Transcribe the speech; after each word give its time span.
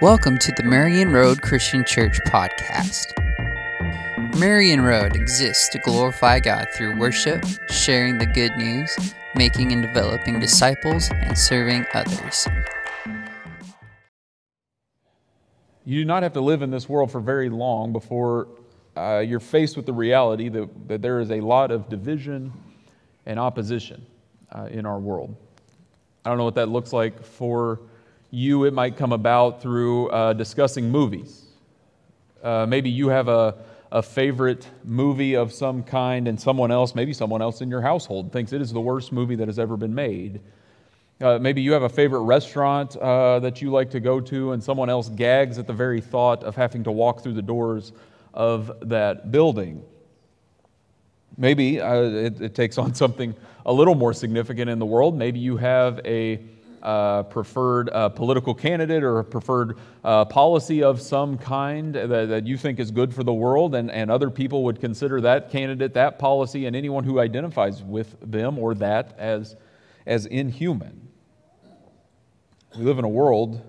Welcome 0.00 0.38
to 0.38 0.52
the 0.52 0.62
Marion 0.64 1.12
Road 1.12 1.40
Christian 1.40 1.84
Church 1.84 2.18
podcast. 2.26 3.06
Marion 4.38 4.82
Road 4.82 5.16
exists 5.16 5.68
to 5.70 5.78
glorify 5.78 6.40
God 6.40 6.68
through 6.74 6.98
worship, 6.98 7.44
sharing 7.70 8.18
the 8.18 8.26
good 8.26 8.56
news, 8.56 8.94
making 9.34 9.72
and 9.72 9.82
developing 9.82 10.40
disciples, 10.40 11.10
and 11.10 11.38
serving 11.38 11.86
others. 11.94 12.46
You 15.84 16.00
do 16.00 16.04
not 16.04 16.22
have 16.22 16.32
to 16.34 16.40
live 16.40 16.62
in 16.62 16.70
this 16.70 16.88
world 16.88 17.10
for 17.10 17.20
very 17.20 17.48
long 17.48 17.92
before 17.92 18.48
uh, 18.96 19.24
you're 19.26 19.40
faced 19.40 19.76
with 19.76 19.86
the 19.86 19.92
reality 19.92 20.48
that, 20.48 20.88
that 20.88 21.02
there 21.02 21.20
is 21.20 21.30
a 21.30 21.40
lot 21.40 21.70
of 21.70 21.88
division 21.88 22.52
and 23.26 23.38
opposition 23.38 24.04
uh, 24.50 24.68
in 24.70 24.86
our 24.86 24.98
world. 24.98 25.34
I 26.24 26.28
don't 26.28 26.38
know 26.38 26.44
what 26.44 26.56
that 26.56 26.68
looks 26.68 26.92
like 26.92 27.24
for 27.24 27.80
you. 28.32 28.64
It 28.64 28.72
might 28.72 28.96
come 28.96 29.12
about 29.12 29.60
through 29.60 30.08
uh, 30.08 30.32
discussing 30.32 30.90
movies. 30.90 31.44
Uh, 32.42 32.66
maybe 32.66 32.88
you 32.88 33.08
have 33.08 33.28
a, 33.28 33.54
a 33.92 34.02
favorite 34.02 34.66
movie 34.84 35.34
of 35.34 35.52
some 35.52 35.82
kind, 35.82 36.26
and 36.26 36.40
someone 36.40 36.72
else, 36.72 36.94
maybe 36.94 37.12
someone 37.12 37.42
else 37.42 37.60
in 37.60 37.68
your 37.68 37.82
household, 37.82 38.32
thinks 38.32 38.52
it 38.54 38.62
is 38.62 38.72
the 38.72 38.80
worst 38.80 39.12
movie 39.12 39.36
that 39.36 39.48
has 39.48 39.58
ever 39.58 39.76
been 39.76 39.94
made. 39.94 40.40
Uh, 41.20 41.38
maybe 41.38 41.60
you 41.60 41.72
have 41.72 41.82
a 41.82 41.88
favorite 41.90 42.22
restaurant 42.22 42.96
uh, 42.96 43.38
that 43.38 43.60
you 43.60 43.70
like 43.70 43.90
to 43.90 44.00
go 44.00 44.18
to, 44.18 44.52
and 44.52 44.64
someone 44.64 44.88
else 44.88 45.10
gags 45.10 45.58
at 45.58 45.66
the 45.66 45.72
very 45.72 46.00
thought 46.00 46.42
of 46.42 46.56
having 46.56 46.82
to 46.82 46.90
walk 46.90 47.22
through 47.22 47.34
the 47.34 47.42
doors 47.42 47.92
of 48.32 48.72
that 48.88 49.30
building. 49.30 49.84
Maybe 51.36 51.82
uh, 51.82 52.02
it, 52.02 52.40
it, 52.40 52.54
takes 52.54 52.78
on 52.78 52.94
something 53.02 53.36
a 53.66 53.72
little 53.72 53.94
more 53.94 54.14
significant 54.14 54.70
in 54.70 54.78
the 54.78 54.86
world. 54.86 55.16
Maybe 55.16 55.38
you 55.38 55.58
have 55.58 56.00
a 56.06 56.40
uh, 56.82 57.22
preferred 57.24 57.88
uh, 57.90 58.08
political 58.08 58.54
candidate 58.54 59.02
or 59.02 59.20
a 59.20 59.24
preferred 59.24 59.78
uh, 60.02 60.24
policy 60.24 60.82
of 60.82 61.00
some 61.00 61.38
kind 61.38 61.94
that, 61.94 62.28
that, 62.28 62.46
you 62.46 62.56
think 62.56 62.80
is 62.80 62.90
good 62.90 63.14
for 63.14 63.22
the 63.22 63.32
world, 63.32 63.74
and, 63.74 63.90
and 63.90 64.10
other 64.10 64.30
people 64.30 64.64
would 64.64 64.80
consider 64.80 65.20
that 65.20 65.50
candidate, 65.50 65.94
that 65.94 66.18
policy, 66.18 66.66
and 66.66 66.74
anyone 66.74 67.04
who 67.04 67.20
identifies 67.20 67.82
with 67.82 68.16
them 68.20 68.58
or 68.58 68.74
that 68.74 69.14
as, 69.18 69.56
as 70.06 70.26
inhuman. 70.26 71.08
We 72.76 72.84
live 72.84 72.98
in 72.98 73.04
a 73.04 73.08
world 73.08 73.60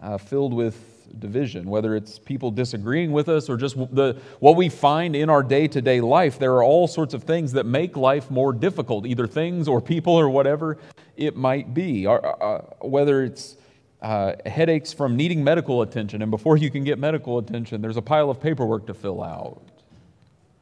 uh, 0.00 0.18
filled 0.18 0.54
with 0.54 0.95
division, 1.18 1.68
whether 1.68 1.94
it's 1.94 2.18
people 2.18 2.50
disagreeing 2.50 3.12
with 3.12 3.28
us 3.28 3.48
or 3.48 3.56
just 3.56 3.76
the, 3.94 4.20
what 4.40 4.56
we 4.56 4.68
find 4.68 5.16
in 5.16 5.30
our 5.30 5.42
day 5.42 5.68
to 5.68 5.80
day 5.80 6.00
life. 6.00 6.38
There 6.38 6.54
are 6.54 6.62
all 6.62 6.86
sorts 6.88 7.14
of 7.14 7.24
things 7.24 7.52
that 7.52 7.64
make 7.66 7.96
life 7.96 8.30
more 8.30 8.52
difficult, 8.52 9.06
either 9.06 9.26
things 9.26 9.68
or 9.68 9.80
people 9.80 10.14
or 10.14 10.28
whatever 10.28 10.78
it 11.16 11.36
might 11.36 11.74
be. 11.74 12.06
Uh, 12.06 12.12
uh, 12.12 12.62
whether 12.80 13.24
it's 13.24 13.56
uh, 14.02 14.32
headaches 14.44 14.92
from 14.92 15.16
needing 15.16 15.42
medical 15.42 15.82
attention, 15.82 16.22
and 16.22 16.30
before 16.30 16.56
you 16.56 16.70
can 16.70 16.84
get 16.84 16.98
medical 16.98 17.38
attention, 17.38 17.80
there's 17.80 17.96
a 17.96 18.02
pile 18.02 18.30
of 18.30 18.40
paperwork 18.40 18.86
to 18.86 18.94
fill 18.94 19.22
out. 19.22 19.60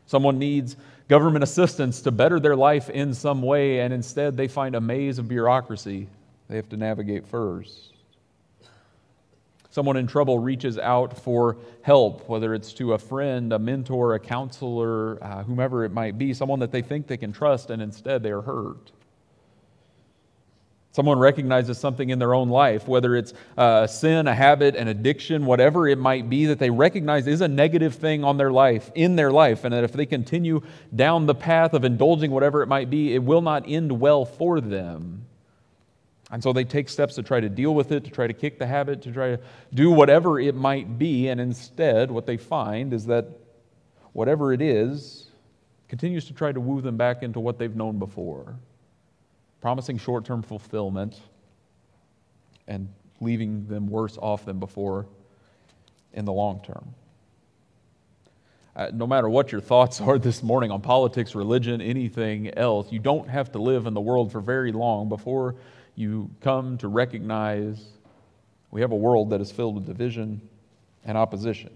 Someone 0.06 0.38
needs 0.38 0.76
government 1.08 1.42
assistance 1.42 2.00
to 2.02 2.10
better 2.10 2.38
their 2.38 2.56
life 2.56 2.90
in 2.90 3.12
some 3.14 3.42
way, 3.42 3.80
and 3.80 3.92
instead 3.92 4.36
they 4.36 4.48
find 4.48 4.74
a 4.74 4.80
maze 4.80 5.18
of 5.18 5.28
bureaucracy 5.28 6.06
they 6.48 6.56
have 6.56 6.68
to 6.68 6.76
navigate 6.76 7.26
first. 7.26 7.93
Someone 9.74 9.96
in 9.96 10.06
trouble 10.06 10.38
reaches 10.38 10.78
out 10.78 11.18
for 11.18 11.56
help, 11.82 12.28
whether 12.28 12.54
it's 12.54 12.72
to 12.74 12.92
a 12.92 12.98
friend, 12.98 13.52
a 13.52 13.58
mentor, 13.58 14.14
a 14.14 14.20
counselor, 14.20 15.18
uh, 15.20 15.42
whomever 15.42 15.84
it 15.84 15.90
might 15.90 16.16
be, 16.16 16.32
someone 16.32 16.60
that 16.60 16.70
they 16.70 16.80
think 16.80 17.08
they 17.08 17.16
can 17.16 17.32
trust, 17.32 17.70
and 17.70 17.82
instead 17.82 18.22
they 18.22 18.30
are 18.30 18.40
hurt. 18.40 18.92
Someone 20.92 21.18
recognizes 21.18 21.76
something 21.76 22.10
in 22.10 22.20
their 22.20 22.34
own 22.34 22.50
life, 22.50 22.86
whether 22.86 23.16
it's 23.16 23.34
a 23.56 23.88
sin, 23.90 24.28
a 24.28 24.34
habit, 24.36 24.76
an 24.76 24.86
addiction, 24.86 25.44
whatever 25.44 25.88
it 25.88 25.98
might 25.98 26.30
be, 26.30 26.46
that 26.46 26.60
they 26.60 26.70
recognize 26.70 27.26
is 27.26 27.40
a 27.40 27.48
negative 27.48 27.96
thing 27.96 28.22
on 28.22 28.36
their 28.36 28.52
life, 28.52 28.92
in 28.94 29.16
their 29.16 29.32
life, 29.32 29.64
and 29.64 29.74
that 29.74 29.82
if 29.82 29.92
they 29.92 30.06
continue 30.06 30.62
down 30.94 31.26
the 31.26 31.34
path 31.34 31.74
of 31.74 31.84
indulging 31.84 32.30
whatever 32.30 32.62
it 32.62 32.68
might 32.68 32.90
be, 32.90 33.12
it 33.12 33.24
will 33.24 33.42
not 33.42 33.64
end 33.66 33.98
well 33.98 34.24
for 34.24 34.60
them. 34.60 35.26
And 36.30 36.42
so 36.42 36.52
they 36.52 36.64
take 36.64 36.88
steps 36.88 37.14
to 37.16 37.22
try 37.22 37.40
to 37.40 37.48
deal 37.48 37.74
with 37.74 37.92
it, 37.92 38.04
to 38.04 38.10
try 38.10 38.26
to 38.26 38.32
kick 38.32 38.58
the 38.58 38.66
habit, 38.66 39.02
to 39.02 39.12
try 39.12 39.36
to 39.36 39.40
do 39.72 39.90
whatever 39.90 40.40
it 40.40 40.54
might 40.54 40.98
be. 40.98 41.28
And 41.28 41.40
instead, 41.40 42.10
what 42.10 42.26
they 42.26 42.36
find 42.36 42.92
is 42.92 43.06
that 43.06 43.26
whatever 44.12 44.52
it 44.52 44.62
is 44.62 45.28
continues 45.88 46.24
to 46.26 46.32
try 46.32 46.50
to 46.50 46.60
woo 46.60 46.80
them 46.80 46.96
back 46.96 47.22
into 47.22 47.40
what 47.40 47.58
they've 47.58 47.76
known 47.76 47.98
before, 47.98 48.56
promising 49.60 49.98
short 49.98 50.24
term 50.24 50.42
fulfillment 50.42 51.20
and 52.66 52.88
leaving 53.20 53.66
them 53.66 53.86
worse 53.86 54.16
off 54.16 54.46
than 54.46 54.58
before 54.58 55.06
in 56.14 56.24
the 56.24 56.32
long 56.32 56.60
term. 56.64 56.94
Uh, 58.74 58.90
no 58.92 59.06
matter 59.06 59.28
what 59.28 59.52
your 59.52 59.60
thoughts 59.60 60.00
are 60.00 60.18
this 60.18 60.42
morning 60.42 60.70
on 60.70 60.80
politics, 60.80 61.34
religion, 61.34 61.80
anything 61.82 62.52
else, 62.56 62.90
you 62.90 62.98
don't 62.98 63.28
have 63.28 63.52
to 63.52 63.58
live 63.58 63.86
in 63.86 63.94
the 63.94 64.00
world 64.00 64.32
for 64.32 64.40
very 64.40 64.72
long 64.72 65.08
before 65.08 65.54
you 65.96 66.30
come 66.40 66.78
to 66.78 66.88
recognize 66.88 67.84
we 68.70 68.80
have 68.80 68.92
a 68.92 68.96
world 68.96 69.30
that 69.30 69.40
is 69.40 69.52
filled 69.52 69.76
with 69.76 69.86
division 69.86 70.40
and 71.04 71.16
opposition. 71.16 71.70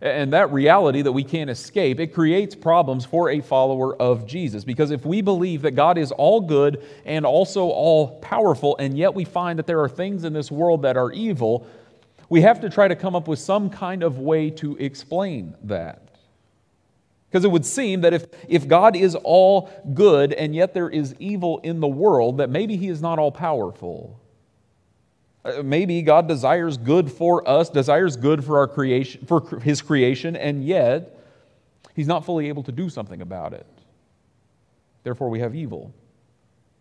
And 0.00 0.32
that 0.32 0.52
reality 0.52 1.02
that 1.02 1.12
we 1.12 1.24
can't 1.24 1.48
escape, 1.48 1.98
it 1.98 2.08
creates 2.08 2.54
problems 2.54 3.06
for 3.06 3.30
a 3.30 3.40
follower 3.40 3.96
of 3.96 4.26
Jesus. 4.26 4.64
Because 4.64 4.90
if 4.90 5.06
we 5.06 5.22
believe 5.22 5.62
that 5.62 5.70
God 5.70 5.96
is 5.96 6.12
all 6.12 6.40
good 6.40 6.84
and 7.06 7.24
also 7.24 7.68
all 7.68 8.18
powerful, 8.18 8.76
and 8.76 8.98
yet 8.98 9.14
we 9.14 9.24
find 9.24 9.58
that 9.58 9.66
there 9.66 9.80
are 9.80 9.88
things 9.88 10.24
in 10.24 10.32
this 10.32 10.50
world 10.50 10.82
that 10.82 10.96
are 10.96 11.10
evil, 11.12 11.66
we 12.28 12.42
have 12.42 12.60
to 12.60 12.68
try 12.68 12.88
to 12.88 12.96
come 12.96 13.14
up 13.14 13.28
with 13.28 13.38
some 13.38 13.70
kind 13.70 14.02
of 14.02 14.18
way 14.18 14.50
to 14.50 14.76
explain 14.76 15.54
that. 15.62 16.02
Because 17.34 17.44
it 17.44 17.50
would 17.50 17.66
seem 17.66 18.02
that 18.02 18.14
if, 18.14 18.26
if 18.46 18.68
God 18.68 18.94
is 18.94 19.16
all 19.16 19.68
good 19.92 20.32
and 20.32 20.54
yet 20.54 20.72
there 20.72 20.88
is 20.88 21.16
evil 21.18 21.58
in 21.64 21.80
the 21.80 21.88
world, 21.88 22.38
that 22.38 22.48
maybe 22.48 22.76
He 22.76 22.86
is 22.86 23.02
not 23.02 23.18
all 23.18 23.32
powerful. 23.32 24.20
Uh, 25.44 25.60
maybe 25.64 26.00
God 26.02 26.28
desires 26.28 26.76
good 26.76 27.10
for 27.10 27.46
us, 27.48 27.70
desires 27.70 28.16
good 28.16 28.44
for 28.44 28.60
our 28.60 28.68
creation, 28.68 29.26
for 29.26 29.58
His 29.58 29.82
creation, 29.82 30.36
and 30.36 30.64
yet 30.64 31.18
He's 31.96 32.06
not 32.06 32.24
fully 32.24 32.46
able 32.46 32.62
to 32.62 32.70
do 32.70 32.88
something 32.88 33.20
about 33.20 33.52
it. 33.52 33.66
Therefore, 35.02 35.28
we 35.28 35.40
have 35.40 35.56
evil 35.56 35.92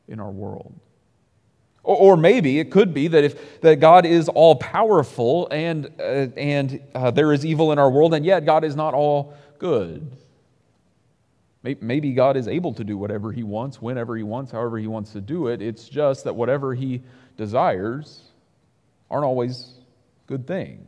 in 0.07 0.19
our 0.19 0.29
world. 0.29 0.71
Or, 1.81 2.15
maybe 2.15 2.59
it 2.59 2.69
could 2.69 2.93
be 2.93 3.07
that 3.07 3.23
if 3.23 3.59
that 3.61 3.79
God 3.79 4.05
is 4.05 4.29
all 4.29 4.55
powerful 4.57 5.47
and, 5.49 5.87
uh, 5.99 6.27
and 6.37 6.79
uh, 6.93 7.09
there 7.09 7.33
is 7.33 7.43
evil 7.43 7.71
in 7.71 7.79
our 7.79 7.89
world, 7.89 8.13
and 8.13 8.23
yet 8.23 8.45
God 8.45 8.63
is 8.63 8.75
not 8.75 8.93
all 8.93 9.33
good. 9.57 10.11
Maybe 11.63 12.11
God 12.11 12.35
is 12.35 12.49
able 12.49 12.73
to 12.73 12.83
do 12.83 12.97
whatever 12.97 13.31
He 13.31 13.43
wants, 13.43 13.81
whenever 13.81 14.17
He 14.17 14.23
wants, 14.23 14.51
however 14.51 14.77
He 14.77 14.87
wants 14.87 15.13
to 15.13 15.21
do 15.21 15.47
it. 15.47 15.61
It's 15.61 15.87
just 15.87 16.25
that 16.25 16.35
whatever 16.35 16.73
He 16.73 17.01
desires 17.37 18.21
aren't 19.09 19.23
always 19.23 19.75
good 20.27 20.45
things. 20.45 20.87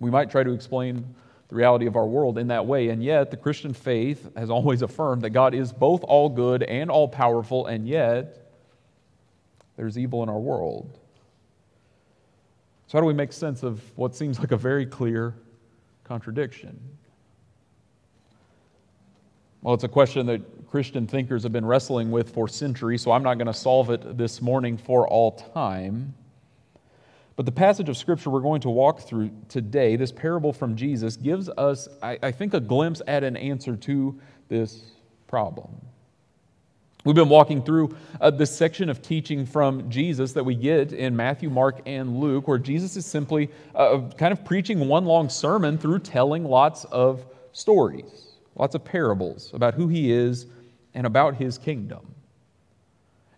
We 0.00 0.10
might 0.10 0.30
try 0.30 0.42
to 0.42 0.52
explain 0.52 1.14
the 1.48 1.54
reality 1.54 1.86
of 1.86 1.96
our 1.96 2.06
world 2.06 2.36
in 2.36 2.48
that 2.48 2.66
way, 2.66 2.90
and 2.90 3.02
yet 3.02 3.30
the 3.30 3.36
Christian 3.38 3.72
faith 3.72 4.28
has 4.36 4.50
always 4.50 4.82
affirmed 4.82 5.22
that 5.22 5.30
God 5.30 5.54
is 5.54 5.72
both 5.72 6.02
all 6.04 6.28
good 6.28 6.62
and 6.62 6.90
all 6.90 7.08
powerful, 7.08 7.66
and 7.66 7.88
yet 7.88 8.50
there's 9.76 9.96
evil 9.96 10.22
in 10.22 10.28
our 10.28 10.38
world. 10.38 10.98
So, 12.88 12.98
how 12.98 13.00
do 13.00 13.06
we 13.06 13.14
make 13.14 13.32
sense 13.32 13.62
of 13.62 13.80
what 13.96 14.14
seems 14.14 14.38
like 14.38 14.52
a 14.52 14.56
very 14.56 14.84
clear 14.84 15.34
contradiction? 16.04 16.78
Well, 19.62 19.74
it's 19.74 19.84
a 19.84 19.88
question 19.88 20.26
that 20.26 20.66
Christian 20.68 21.06
thinkers 21.06 21.42
have 21.42 21.52
been 21.52 21.64
wrestling 21.64 22.10
with 22.10 22.30
for 22.34 22.48
centuries, 22.48 23.02
so 23.02 23.12
I'm 23.12 23.22
not 23.22 23.34
going 23.34 23.46
to 23.46 23.54
solve 23.54 23.90
it 23.90 24.16
this 24.16 24.42
morning 24.42 24.76
for 24.76 25.08
all 25.08 25.32
time. 25.54 26.14
But 27.36 27.46
the 27.46 27.52
passage 27.52 27.88
of 27.88 27.96
Scripture 27.96 28.30
we're 28.30 28.40
going 28.40 28.62
to 28.62 28.70
walk 28.70 29.00
through 29.00 29.30
today, 29.48 29.96
this 29.96 30.10
parable 30.10 30.52
from 30.52 30.74
Jesus, 30.76 31.16
gives 31.16 31.48
us, 31.50 31.88
I, 32.02 32.18
I 32.22 32.32
think, 32.32 32.54
a 32.54 32.60
glimpse 32.60 33.02
at 33.06 33.24
an 33.24 33.36
answer 33.36 33.76
to 33.76 34.18
this 34.48 34.82
problem. 35.26 35.68
We've 37.04 37.14
been 37.14 37.28
walking 37.28 37.62
through 37.62 37.96
uh, 38.20 38.30
this 38.30 38.54
section 38.54 38.88
of 38.88 39.00
teaching 39.00 39.46
from 39.46 39.88
Jesus 39.88 40.32
that 40.32 40.42
we 40.42 40.56
get 40.56 40.92
in 40.92 41.14
Matthew, 41.14 41.50
Mark, 41.50 41.80
and 41.86 42.18
Luke, 42.18 42.48
where 42.48 42.58
Jesus 42.58 42.96
is 42.96 43.06
simply 43.06 43.50
uh, 43.74 44.00
kind 44.18 44.32
of 44.32 44.44
preaching 44.44 44.88
one 44.88 45.04
long 45.04 45.28
sermon 45.28 45.78
through 45.78 46.00
telling 46.00 46.44
lots 46.44 46.84
of 46.86 47.24
stories 47.52 48.25
lots 48.56 48.74
of 48.74 48.84
parables 48.84 49.50
about 49.54 49.74
who 49.74 49.88
he 49.88 50.10
is 50.10 50.46
and 50.94 51.06
about 51.06 51.36
his 51.36 51.58
kingdom. 51.58 52.00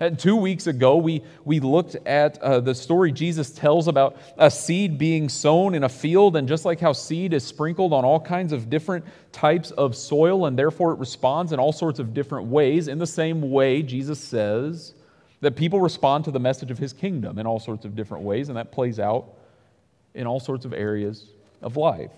And 0.00 0.16
two 0.16 0.36
weeks 0.36 0.68
ago, 0.68 0.96
we, 0.96 1.24
we 1.44 1.58
looked 1.58 1.96
at 2.06 2.38
uh, 2.38 2.60
the 2.60 2.74
story 2.74 3.10
Jesus 3.10 3.50
tells 3.50 3.88
about 3.88 4.16
a 4.36 4.48
seed 4.48 4.96
being 4.96 5.28
sown 5.28 5.74
in 5.74 5.82
a 5.82 5.88
field, 5.88 6.36
and 6.36 6.46
just 6.46 6.64
like 6.64 6.78
how 6.78 6.92
seed 6.92 7.32
is 7.32 7.44
sprinkled 7.44 7.92
on 7.92 8.04
all 8.04 8.20
kinds 8.20 8.52
of 8.52 8.70
different 8.70 9.04
types 9.32 9.72
of 9.72 9.96
soil, 9.96 10.46
and 10.46 10.56
therefore 10.56 10.92
it 10.92 11.00
responds 11.00 11.52
in 11.52 11.58
all 11.58 11.72
sorts 11.72 11.98
of 11.98 12.14
different 12.14 12.46
ways, 12.46 12.86
in 12.86 12.98
the 12.98 13.06
same 13.08 13.50
way, 13.50 13.82
Jesus 13.82 14.20
says, 14.20 14.94
that 15.40 15.56
people 15.56 15.80
respond 15.80 16.24
to 16.26 16.30
the 16.30 16.40
message 16.40 16.70
of 16.70 16.78
his 16.78 16.92
kingdom 16.92 17.38
in 17.38 17.46
all 17.46 17.58
sorts 17.58 17.84
of 17.84 17.96
different 17.96 18.22
ways, 18.22 18.50
and 18.50 18.56
that 18.56 18.70
plays 18.70 19.00
out 19.00 19.24
in 20.14 20.28
all 20.28 20.38
sorts 20.38 20.64
of 20.64 20.72
areas 20.72 21.30
of 21.60 21.76
life. 21.76 22.12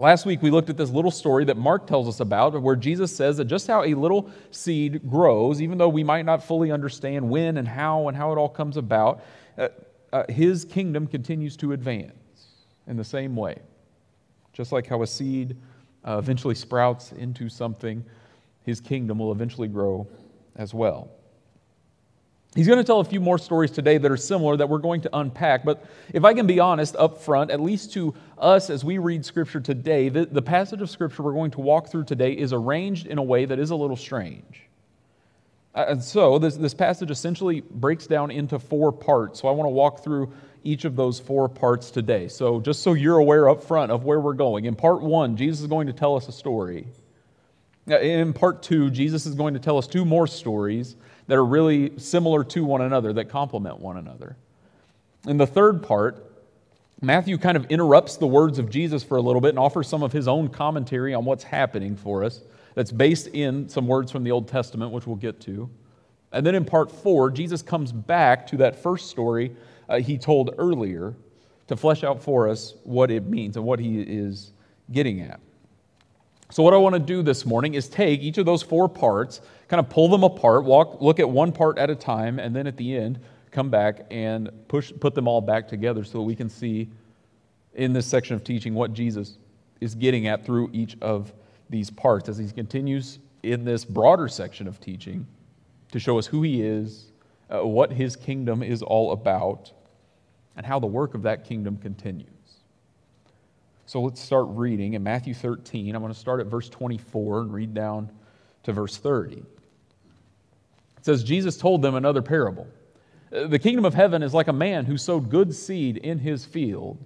Last 0.00 0.26
week, 0.26 0.42
we 0.42 0.50
looked 0.50 0.70
at 0.70 0.76
this 0.76 0.90
little 0.90 1.10
story 1.10 1.44
that 1.46 1.56
Mark 1.56 1.88
tells 1.88 2.06
us 2.06 2.20
about, 2.20 2.60
where 2.62 2.76
Jesus 2.76 3.14
says 3.14 3.38
that 3.38 3.46
just 3.46 3.66
how 3.66 3.82
a 3.82 3.94
little 3.94 4.30
seed 4.52 5.08
grows, 5.10 5.60
even 5.60 5.76
though 5.76 5.88
we 5.88 6.04
might 6.04 6.24
not 6.24 6.42
fully 6.44 6.70
understand 6.70 7.28
when 7.28 7.56
and 7.56 7.66
how 7.66 8.06
and 8.06 8.16
how 8.16 8.30
it 8.30 8.38
all 8.38 8.48
comes 8.48 8.76
about, 8.76 9.24
uh, 9.56 9.68
uh, 10.12 10.22
his 10.28 10.64
kingdom 10.64 11.06
continues 11.06 11.56
to 11.56 11.72
advance 11.72 12.12
in 12.86 12.96
the 12.96 13.04
same 13.04 13.34
way. 13.34 13.58
Just 14.52 14.70
like 14.70 14.86
how 14.86 15.02
a 15.02 15.06
seed 15.06 15.56
uh, 16.06 16.18
eventually 16.18 16.54
sprouts 16.54 17.10
into 17.12 17.48
something, 17.48 18.04
his 18.62 18.80
kingdom 18.80 19.18
will 19.18 19.32
eventually 19.32 19.68
grow 19.68 20.06
as 20.54 20.72
well. 20.72 21.10
He's 22.54 22.66
going 22.66 22.78
to 22.78 22.84
tell 22.84 23.00
a 23.00 23.04
few 23.04 23.20
more 23.20 23.38
stories 23.38 23.70
today 23.70 23.98
that 23.98 24.10
are 24.10 24.16
similar 24.16 24.56
that 24.56 24.68
we're 24.68 24.78
going 24.78 25.02
to 25.02 25.10
unpack. 25.16 25.64
But 25.64 25.84
if 26.12 26.24
I 26.24 26.32
can 26.32 26.46
be 26.46 26.60
honest 26.60 26.96
up 26.96 27.18
front, 27.18 27.50
at 27.50 27.60
least 27.60 27.92
to 27.92 28.14
us 28.38 28.70
as 28.70 28.84
we 28.84 28.98
read 28.98 29.24
Scripture 29.24 29.60
today, 29.60 30.08
the, 30.08 30.24
the, 30.24 30.42
passage 30.42 30.80
of 30.80 30.88
Scripture 30.88 31.22
we're 31.22 31.34
going 31.34 31.50
to 31.52 31.60
walk 31.60 31.88
through 31.88 32.04
today 32.04 32.32
is 32.32 32.52
arranged 32.52 33.06
in 33.06 33.18
a 33.18 33.22
way 33.22 33.44
that 33.44 33.58
is 33.58 33.70
a 33.70 33.76
little 33.76 33.96
strange. 33.96 34.62
And 35.74 36.02
so 36.02 36.38
this, 36.38 36.56
this 36.56 36.74
passage 36.74 37.10
essentially 37.10 37.60
breaks 37.60 38.06
down 38.06 38.30
into 38.30 38.58
four 38.58 38.92
parts. 38.92 39.40
So 39.40 39.48
I 39.48 39.50
want 39.50 39.66
to 39.66 39.72
walk 39.72 40.02
through 40.02 40.32
each 40.64 40.84
of 40.86 40.96
those 40.96 41.20
four 41.20 41.48
parts 41.48 41.90
today. 41.90 42.28
So 42.28 42.60
just 42.60 42.82
so 42.82 42.94
you're 42.94 43.18
aware 43.18 43.48
up 43.48 43.62
front 43.62 43.92
of 43.92 44.04
where 44.04 44.18
we're 44.18 44.32
going. 44.32 44.64
In 44.64 44.74
part 44.74 45.02
one, 45.02 45.36
Jesus 45.36 45.60
is 45.60 45.66
going 45.66 45.86
to 45.86 45.92
tell 45.92 46.16
us 46.16 46.26
a 46.28 46.32
story. 46.32 46.88
In 47.86 48.32
part 48.32 48.62
two, 48.62 48.90
Jesus 48.90 49.26
is 49.26 49.34
going 49.34 49.54
to 49.54 49.60
tell 49.60 49.78
us 49.78 49.86
two 49.86 50.04
more 50.04 50.26
stories 50.26 50.96
that 51.28 51.36
are 51.36 51.44
really 51.44 51.96
similar 51.98 52.42
to 52.42 52.64
one 52.64 52.80
another, 52.80 53.12
that 53.12 53.28
complement 53.28 53.78
one 53.78 53.96
another. 53.96 54.36
In 55.26 55.36
the 55.36 55.46
third 55.46 55.82
part, 55.82 56.24
Matthew 57.00 57.38
kind 57.38 57.56
of 57.56 57.66
interrupts 57.66 58.16
the 58.16 58.26
words 58.26 58.58
of 58.58 58.68
Jesus 58.70 59.04
for 59.04 59.16
a 59.16 59.20
little 59.20 59.40
bit 59.40 59.50
and 59.50 59.58
offers 59.58 59.86
some 59.86 60.02
of 60.02 60.12
his 60.12 60.26
own 60.26 60.48
commentary 60.48 61.14
on 61.14 61.24
what's 61.24 61.44
happening 61.44 61.94
for 61.94 62.24
us 62.24 62.40
that's 62.74 62.90
based 62.90 63.28
in 63.28 63.68
some 63.68 63.86
words 63.86 64.10
from 64.10 64.24
the 64.24 64.32
Old 64.32 64.48
Testament, 64.48 64.90
which 64.90 65.06
we'll 65.06 65.16
get 65.16 65.40
to. 65.42 65.70
And 66.32 66.44
then 66.44 66.54
in 66.54 66.64
part 66.64 66.90
four, 66.90 67.30
Jesus 67.30 67.62
comes 67.62 67.92
back 67.92 68.46
to 68.48 68.56
that 68.58 68.82
first 68.82 69.10
story 69.10 69.54
uh, 69.88 70.00
he 70.00 70.18
told 70.18 70.54
earlier 70.58 71.14
to 71.68 71.76
flesh 71.76 72.04
out 72.04 72.22
for 72.22 72.48
us 72.48 72.74
what 72.84 73.10
it 73.10 73.26
means 73.26 73.56
and 73.56 73.64
what 73.64 73.78
he 73.78 74.00
is 74.00 74.52
getting 74.90 75.20
at. 75.20 75.40
So, 76.50 76.62
what 76.62 76.72
I 76.72 76.78
want 76.78 76.94
to 76.94 77.00
do 77.00 77.22
this 77.22 77.44
morning 77.44 77.74
is 77.74 77.88
take 77.88 78.20
each 78.20 78.38
of 78.38 78.46
those 78.46 78.62
four 78.62 78.88
parts, 78.88 79.42
kind 79.68 79.80
of 79.80 79.90
pull 79.90 80.08
them 80.08 80.24
apart, 80.24 80.64
walk, 80.64 81.00
look 81.00 81.20
at 81.20 81.28
one 81.28 81.52
part 81.52 81.76
at 81.76 81.90
a 81.90 81.94
time, 81.94 82.38
and 82.38 82.56
then 82.56 82.66
at 82.66 82.76
the 82.78 82.96
end, 82.96 83.20
come 83.50 83.68
back 83.68 84.06
and 84.10 84.50
push, 84.66 84.92
put 84.98 85.14
them 85.14 85.28
all 85.28 85.42
back 85.42 85.68
together 85.68 86.04
so 86.04 86.18
that 86.18 86.22
we 86.22 86.34
can 86.34 86.48
see 86.48 86.88
in 87.74 87.92
this 87.92 88.06
section 88.06 88.34
of 88.34 88.44
teaching 88.44 88.72
what 88.72 88.94
Jesus 88.94 89.36
is 89.80 89.94
getting 89.94 90.26
at 90.26 90.44
through 90.44 90.70
each 90.72 90.96
of 91.02 91.32
these 91.68 91.90
parts 91.90 92.28
as 92.28 92.38
he 92.38 92.48
continues 92.50 93.18
in 93.42 93.64
this 93.64 93.84
broader 93.84 94.26
section 94.26 94.66
of 94.66 94.80
teaching 94.80 95.26
to 95.92 96.00
show 96.00 96.18
us 96.18 96.26
who 96.26 96.42
he 96.42 96.62
is, 96.62 97.12
uh, 97.50 97.64
what 97.64 97.92
his 97.92 98.16
kingdom 98.16 98.62
is 98.62 98.82
all 98.82 99.12
about, 99.12 99.70
and 100.56 100.64
how 100.64 100.78
the 100.78 100.86
work 100.86 101.14
of 101.14 101.22
that 101.22 101.44
kingdom 101.44 101.76
continues. 101.76 102.37
So 103.88 104.02
let's 104.02 104.20
start 104.20 104.48
reading 104.50 104.92
in 104.92 105.02
Matthew 105.02 105.32
13. 105.32 105.94
I'm 105.94 106.02
going 106.02 106.12
to 106.12 106.18
start 106.18 106.40
at 106.40 106.46
verse 106.46 106.68
24 106.68 107.40
and 107.40 107.54
read 107.54 107.72
down 107.72 108.10
to 108.64 108.72
verse 108.74 108.98
30. 108.98 109.36
It 109.36 109.44
says, 111.00 111.24
Jesus 111.24 111.56
told 111.56 111.80
them 111.80 111.94
another 111.94 112.20
parable. 112.20 112.66
The 113.30 113.58
kingdom 113.58 113.86
of 113.86 113.94
heaven 113.94 114.22
is 114.22 114.34
like 114.34 114.48
a 114.48 114.52
man 114.52 114.84
who 114.84 114.98
sowed 114.98 115.30
good 115.30 115.54
seed 115.54 115.96
in 115.96 116.18
his 116.18 116.44
field. 116.44 117.02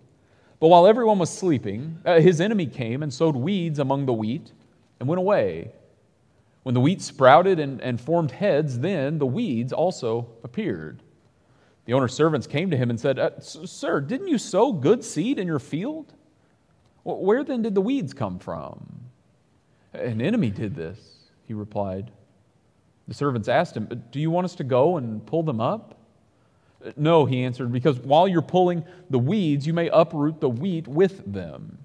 But 0.58 0.66
while 0.66 0.88
everyone 0.88 1.20
was 1.20 1.30
sleeping, 1.30 2.00
uh, 2.04 2.18
his 2.18 2.40
enemy 2.40 2.66
came 2.66 3.04
and 3.04 3.14
sowed 3.14 3.36
weeds 3.36 3.78
among 3.78 4.06
the 4.06 4.12
wheat 4.12 4.50
and 4.98 5.08
went 5.08 5.20
away. 5.20 5.70
When 6.64 6.74
the 6.74 6.80
wheat 6.80 7.00
sprouted 7.00 7.60
and, 7.60 7.80
and 7.80 8.00
formed 8.00 8.32
heads, 8.32 8.80
then 8.80 9.20
the 9.20 9.26
weeds 9.26 9.72
also 9.72 10.30
appeared. 10.42 11.00
The 11.84 11.92
owner's 11.92 12.12
servants 12.12 12.48
came 12.48 12.72
to 12.72 12.76
him 12.76 12.90
and 12.90 12.98
said, 12.98 13.20
uh, 13.20 13.38
Sir, 13.38 14.00
didn't 14.00 14.26
you 14.26 14.38
sow 14.38 14.72
good 14.72 15.04
seed 15.04 15.38
in 15.38 15.46
your 15.46 15.60
field? 15.60 16.12
Where 17.04 17.42
then 17.44 17.62
did 17.62 17.74
the 17.74 17.80
weeds 17.80 18.14
come 18.14 18.38
from? 18.38 18.86
An 19.92 20.20
enemy 20.20 20.50
did 20.50 20.74
this, 20.74 20.98
he 21.44 21.54
replied. 21.54 22.10
The 23.08 23.14
servants 23.14 23.48
asked 23.48 23.76
him, 23.76 24.04
Do 24.10 24.20
you 24.20 24.30
want 24.30 24.44
us 24.44 24.54
to 24.56 24.64
go 24.64 24.96
and 24.96 25.24
pull 25.26 25.42
them 25.42 25.60
up? 25.60 25.98
Uh, 26.84 26.92
no, 26.96 27.24
he 27.24 27.42
answered, 27.42 27.72
because 27.72 27.98
while 27.98 28.28
you're 28.28 28.42
pulling 28.42 28.84
the 29.10 29.18
weeds, 29.18 29.66
you 29.66 29.72
may 29.72 29.88
uproot 29.88 30.40
the 30.40 30.48
wheat 30.48 30.86
with 30.86 31.30
them. 31.32 31.78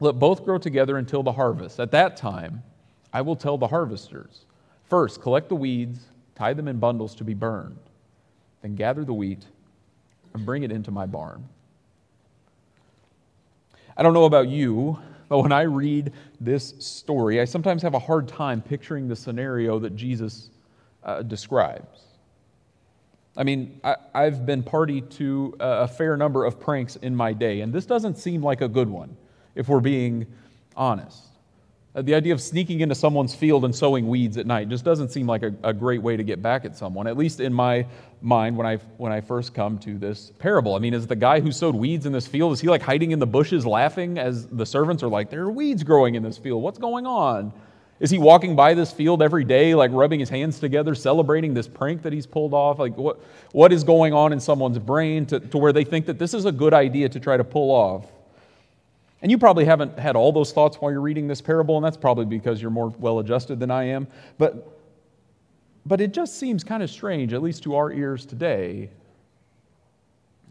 Let 0.00 0.18
both 0.18 0.44
grow 0.44 0.58
together 0.58 0.98
until 0.98 1.22
the 1.22 1.32
harvest. 1.32 1.80
At 1.80 1.90
that 1.92 2.16
time, 2.16 2.62
I 3.12 3.22
will 3.22 3.36
tell 3.36 3.56
the 3.56 3.68
harvesters 3.68 4.44
first, 4.84 5.22
collect 5.22 5.48
the 5.48 5.56
weeds, 5.56 6.00
tie 6.34 6.52
them 6.52 6.68
in 6.68 6.78
bundles 6.78 7.14
to 7.16 7.24
be 7.24 7.34
burned, 7.34 7.78
then 8.62 8.74
gather 8.74 9.04
the 9.04 9.14
wheat 9.14 9.44
and 10.34 10.44
bring 10.44 10.62
it 10.62 10.70
into 10.70 10.90
my 10.90 11.06
barn. 11.06 11.48
I 13.96 14.02
don't 14.02 14.14
know 14.14 14.24
about 14.24 14.48
you, 14.48 14.98
but 15.28 15.38
when 15.38 15.52
I 15.52 15.62
read 15.62 16.12
this 16.40 16.74
story, 16.78 17.40
I 17.40 17.44
sometimes 17.44 17.82
have 17.82 17.94
a 17.94 17.98
hard 17.98 18.28
time 18.28 18.60
picturing 18.60 19.08
the 19.08 19.16
scenario 19.16 19.78
that 19.78 19.96
Jesus 19.96 20.50
uh, 21.02 21.22
describes. 21.22 22.00
I 23.36 23.42
mean, 23.42 23.80
I, 23.82 24.22
have 24.22 24.46
been 24.46 24.62
party 24.62 25.00
to 25.00 25.56
a 25.58 25.88
fair 25.88 26.16
number 26.16 26.44
of 26.44 26.60
pranks 26.60 26.96
in 26.96 27.16
my 27.16 27.32
day, 27.32 27.62
and 27.62 27.72
this 27.72 27.84
doesn't 27.84 28.16
seem 28.16 28.42
like 28.42 28.60
a 28.60 28.68
good 28.68 28.88
one, 28.88 29.16
if 29.56 29.68
we're 29.68 29.80
being 29.80 30.26
honest. 30.76 31.33
Uh, 31.94 32.02
the 32.02 32.14
idea 32.14 32.32
of 32.32 32.40
sneaking 32.40 32.80
into 32.80 32.94
someone's 32.94 33.34
field 33.36 33.64
and 33.64 33.74
sowing 33.74 34.08
weeds 34.08 34.36
at 34.36 34.46
night 34.46 34.68
just 34.68 34.84
doesn't 34.84 35.10
seem 35.10 35.28
like 35.28 35.44
a, 35.44 35.54
a, 35.62 35.72
great 35.72 36.02
way 36.02 36.16
to 36.16 36.24
get 36.24 36.42
back 36.42 36.64
at 36.64 36.76
someone, 36.76 37.06
at 37.06 37.16
least 37.16 37.38
in 37.38 37.52
my 37.52 37.86
mind 38.20 38.56
when 38.56 38.66
I, 38.66 38.76
when 38.96 39.12
I 39.12 39.20
first 39.20 39.54
come 39.54 39.78
to 39.78 39.96
this 39.96 40.32
parable. 40.40 40.74
I 40.74 40.80
mean, 40.80 40.92
is 40.92 41.06
the 41.06 41.14
guy 41.14 41.38
who 41.38 41.52
sowed 41.52 41.76
weeds 41.76 42.04
in 42.04 42.12
this 42.12 42.26
field, 42.26 42.52
is 42.52 42.60
he 42.60 42.66
like 42.66 42.82
hiding 42.82 43.12
in 43.12 43.20
the 43.20 43.28
bushes 43.28 43.64
laughing 43.64 44.18
as 44.18 44.48
the 44.48 44.66
servants 44.66 45.04
are 45.04 45.08
like, 45.08 45.30
there 45.30 45.42
are 45.42 45.52
weeds 45.52 45.84
growing 45.84 46.16
in 46.16 46.24
this 46.24 46.36
field? 46.36 46.64
What's 46.64 46.78
going 46.78 47.06
on? 47.06 47.52
Is 48.00 48.10
he 48.10 48.18
walking 48.18 48.56
by 48.56 48.74
this 48.74 48.90
field 48.90 49.22
every 49.22 49.44
day, 49.44 49.76
like 49.76 49.92
rubbing 49.92 50.18
his 50.18 50.28
hands 50.28 50.58
together, 50.58 50.96
celebrating 50.96 51.54
this 51.54 51.68
prank 51.68 52.02
that 52.02 52.12
he's 52.12 52.26
pulled 52.26 52.54
off? 52.54 52.80
Like, 52.80 52.96
what, 52.96 53.20
what 53.52 53.72
is 53.72 53.84
going 53.84 54.12
on 54.12 54.32
in 54.32 54.40
someone's 54.40 54.80
brain 54.80 55.26
to, 55.26 55.38
to 55.38 55.58
where 55.58 55.72
they 55.72 55.84
think 55.84 56.06
that 56.06 56.18
this 56.18 56.34
is 56.34 56.44
a 56.44 56.52
good 56.52 56.74
idea 56.74 57.08
to 57.08 57.20
try 57.20 57.36
to 57.36 57.44
pull 57.44 57.70
off? 57.70 58.06
And 59.24 59.30
you 59.30 59.38
probably 59.38 59.64
haven't 59.64 59.98
had 59.98 60.16
all 60.16 60.32
those 60.32 60.52
thoughts 60.52 60.76
while 60.76 60.92
you're 60.92 61.00
reading 61.00 61.26
this 61.26 61.40
parable, 61.40 61.76
and 61.76 61.84
that's 61.84 61.96
probably 61.96 62.26
because 62.26 62.60
you're 62.60 62.70
more 62.70 62.90
well 62.98 63.20
adjusted 63.20 63.58
than 63.58 63.70
I 63.70 63.84
am. 63.84 64.06
But, 64.36 64.78
but 65.86 66.02
it 66.02 66.12
just 66.12 66.38
seems 66.38 66.62
kind 66.62 66.82
of 66.82 66.90
strange, 66.90 67.32
at 67.32 67.42
least 67.42 67.62
to 67.62 67.74
our 67.74 67.90
ears 67.90 68.26
today. 68.26 68.90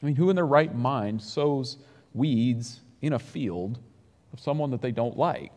I 0.01 0.05
mean, 0.07 0.15
who 0.15 0.31
in 0.31 0.35
their 0.35 0.47
right 0.47 0.73
mind 0.73 1.21
sows 1.21 1.77
weeds 2.15 2.79
in 3.03 3.13
a 3.13 3.19
field 3.19 3.77
of 4.33 4.39
someone 4.39 4.71
that 4.71 4.81
they 4.81 4.91
don't 4.91 5.19
like? 5.19 5.51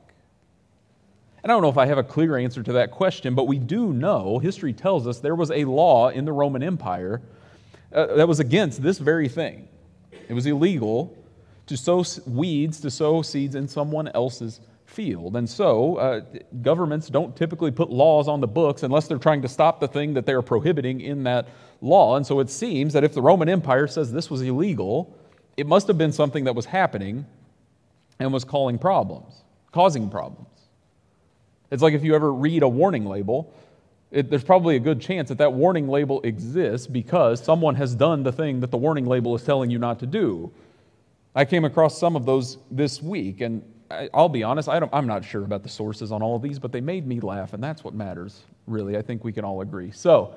And 1.42 1.50
I 1.50 1.54
don't 1.54 1.62
know 1.62 1.70
if 1.70 1.78
I 1.78 1.86
have 1.86 1.96
a 1.96 2.04
clear 2.04 2.36
answer 2.36 2.62
to 2.64 2.72
that 2.74 2.90
question, 2.90 3.34
but 3.34 3.44
we 3.44 3.58
do 3.58 3.94
know, 3.94 4.38
history 4.38 4.74
tells 4.74 5.06
us, 5.06 5.20
there 5.20 5.34
was 5.34 5.50
a 5.50 5.64
law 5.64 6.10
in 6.10 6.26
the 6.26 6.34
Roman 6.34 6.62
Empire 6.62 7.22
uh, 7.94 8.14
that 8.14 8.28
was 8.28 8.40
against 8.40 8.82
this 8.82 8.98
very 8.98 9.30
thing. 9.30 9.68
It 10.28 10.34
was 10.34 10.44
illegal 10.44 11.16
to 11.66 11.76
sow 11.76 12.04
weeds, 12.26 12.80
to 12.80 12.90
sow 12.90 13.22
seeds 13.22 13.54
in 13.54 13.68
someone 13.68 14.08
else's 14.08 14.60
field. 14.84 15.36
And 15.36 15.48
so, 15.48 15.96
uh, 15.96 16.20
governments 16.62 17.08
don't 17.08 17.36
typically 17.36 17.70
put 17.70 17.90
laws 17.90 18.28
on 18.28 18.40
the 18.40 18.46
books 18.46 18.82
unless 18.82 19.08
they're 19.08 19.18
trying 19.18 19.42
to 19.42 19.48
stop 19.48 19.80
the 19.80 19.88
thing 19.88 20.14
that 20.14 20.26
they're 20.26 20.42
prohibiting 20.42 21.00
in 21.00 21.24
that 21.24 21.48
law. 21.80 22.16
And 22.16 22.26
so, 22.26 22.40
it 22.40 22.50
seems 22.50 22.92
that 22.92 23.04
if 23.04 23.12
the 23.12 23.22
Roman 23.22 23.48
Empire 23.48 23.86
says 23.88 24.12
this 24.12 24.30
was 24.30 24.42
illegal, 24.42 25.16
it 25.56 25.66
must 25.66 25.88
have 25.88 25.98
been 25.98 26.12
something 26.12 26.44
that 26.44 26.54
was 26.54 26.66
happening 26.66 27.26
and 28.18 28.32
was 28.32 28.44
calling 28.44 28.78
problems, 28.78 29.42
causing 29.72 30.08
problems. 30.08 30.48
It's 31.70 31.82
like 31.82 31.94
if 31.94 32.04
you 32.04 32.14
ever 32.14 32.32
read 32.32 32.62
a 32.62 32.68
warning 32.68 33.06
label, 33.06 33.52
it, 34.10 34.30
there's 34.30 34.44
probably 34.44 34.76
a 34.76 34.80
good 34.80 35.00
chance 35.00 35.28
that 35.28 35.38
that 35.38 35.52
warning 35.52 35.88
label 35.88 36.22
exists 36.22 36.86
because 36.86 37.42
someone 37.42 37.74
has 37.74 37.94
done 37.94 38.22
the 38.22 38.32
thing 38.32 38.60
that 38.60 38.70
the 38.70 38.76
warning 38.76 39.06
label 39.06 39.34
is 39.34 39.42
telling 39.42 39.70
you 39.70 39.78
not 39.78 39.98
to 39.98 40.06
do. 40.06 40.52
I 41.36 41.44
came 41.44 41.66
across 41.66 41.98
some 41.98 42.16
of 42.16 42.24
those 42.24 42.56
this 42.70 43.02
week, 43.02 43.42
and 43.42 43.62
I, 43.90 44.08
will 44.14 44.30
be 44.30 44.42
honest, 44.42 44.70
I 44.70 44.78
am 44.78 45.06
not 45.06 45.22
sure 45.22 45.44
about 45.44 45.62
the 45.62 45.68
sources 45.68 46.10
on 46.10 46.22
all 46.22 46.34
of 46.34 46.42
these, 46.42 46.58
but 46.58 46.72
they 46.72 46.80
made 46.80 47.06
me 47.06 47.20
laugh, 47.20 47.52
and 47.52 47.62
that's 47.62 47.84
what 47.84 47.94
matters, 47.94 48.40
really. 48.66 48.96
I 48.96 49.02
think 49.02 49.22
we 49.22 49.32
can 49.32 49.44
all 49.44 49.60
agree. 49.60 49.90
So, 49.90 50.34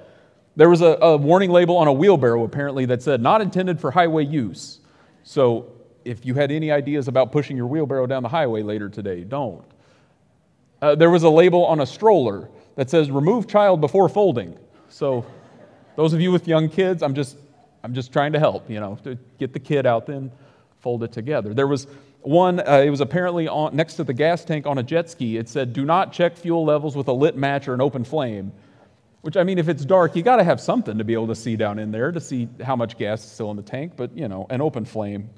there 0.57 0.69
was 0.69 0.81
a, 0.81 0.97
a 1.01 1.15
warning 1.15 1.51
label 1.51 1.77
on 1.77 1.87
a 1.87 1.93
wheelbarrow, 1.93 2.43
apparently, 2.43 2.85
that 2.87 3.01
said, 3.01 3.21
not 3.21 3.39
intended 3.39 3.79
for 3.79 3.91
highway 3.91 4.25
use. 4.25 4.81
So, 5.23 5.71
if 6.03 6.25
you 6.25 6.33
had 6.33 6.51
any 6.51 6.69
ideas 6.69 7.07
about 7.07 7.31
pushing 7.31 7.55
your 7.55 7.67
wheelbarrow 7.67 8.05
down 8.05 8.21
the 8.21 8.29
highway 8.29 8.61
later 8.61 8.89
today, 8.89 9.23
don't. 9.23 9.63
Uh, 10.81 10.95
there 10.95 11.09
was 11.09 11.23
a 11.23 11.29
label 11.29 11.65
on 11.65 11.79
a 11.79 11.85
stroller 11.85 12.49
that 12.75 12.89
says, 12.89 13.09
remove 13.09 13.47
child 13.47 13.79
before 13.79 14.09
folding. 14.09 14.57
So, 14.89 15.25
Those 15.95 16.13
of 16.13 16.21
you 16.21 16.31
with 16.31 16.47
young 16.47 16.69
kids, 16.69 17.03
I'm 17.03 17.13
just, 17.13 17.37
I'm 17.83 17.93
just 17.93 18.11
trying 18.11 18.33
to 18.33 18.39
help, 18.39 18.69
you 18.69 18.79
know, 18.79 18.97
to 19.03 19.17
get 19.37 19.53
the 19.53 19.59
kid 19.59 19.85
out, 19.85 20.05
then 20.05 20.31
fold 20.79 21.03
it 21.03 21.11
together. 21.11 21.53
There 21.53 21.67
was 21.67 21.87
one, 22.21 22.59
uh, 22.59 22.81
it 22.85 22.89
was 22.89 23.01
apparently 23.01 23.47
on, 23.47 23.75
next 23.75 23.95
to 23.95 24.03
the 24.03 24.13
gas 24.13 24.43
tank 24.43 24.65
on 24.65 24.77
a 24.77 24.83
jet 24.83 25.09
ski. 25.09 25.37
It 25.37 25.47
said, 25.47 25.73
Do 25.73 25.85
not 25.85 26.11
check 26.11 26.35
fuel 26.35 26.65
levels 26.65 26.95
with 26.95 27.07
a 27.07 27.13
lit 27.13 27.37
match 27.37 27.67
or 27.67 27.73
an 27.73 27.81
open 27.81 28.03
flame. 28.03 28.51
Which, 29.21 29.35
I 29.35 29.43
mean, 29.43 29.57
if 29.57 29.67
it's 29.67 29.83
dark, 29.83 30.15
you 30.15 30.23
got 30.23 30.37
to 30.37 30.43
have 30.43 30.61
something 30.61 30.97
to 30.97 31.03
be 31.03 31.13
able 31.13 31.27
to 31.27 31.35
see 31.35 31.57
down 31.57 31.77
in 31.77 31.91
there 31.91 32.11
to 32.11 32.21
see 32.21 32.47
how 32.63 32.75
much 32.75 32.97
gas 32.97 33.23
is 33.23 33.31
still 33.31 33.51
in 33.51 33.57
the 33.57 33.63
tank. 33.63 33.93
But, 33.97 34.15
you 34.17 34.29
know, 34.29 34.47
an 34.49 34.61
open 34.61 34.85
flame, 34.85 35.29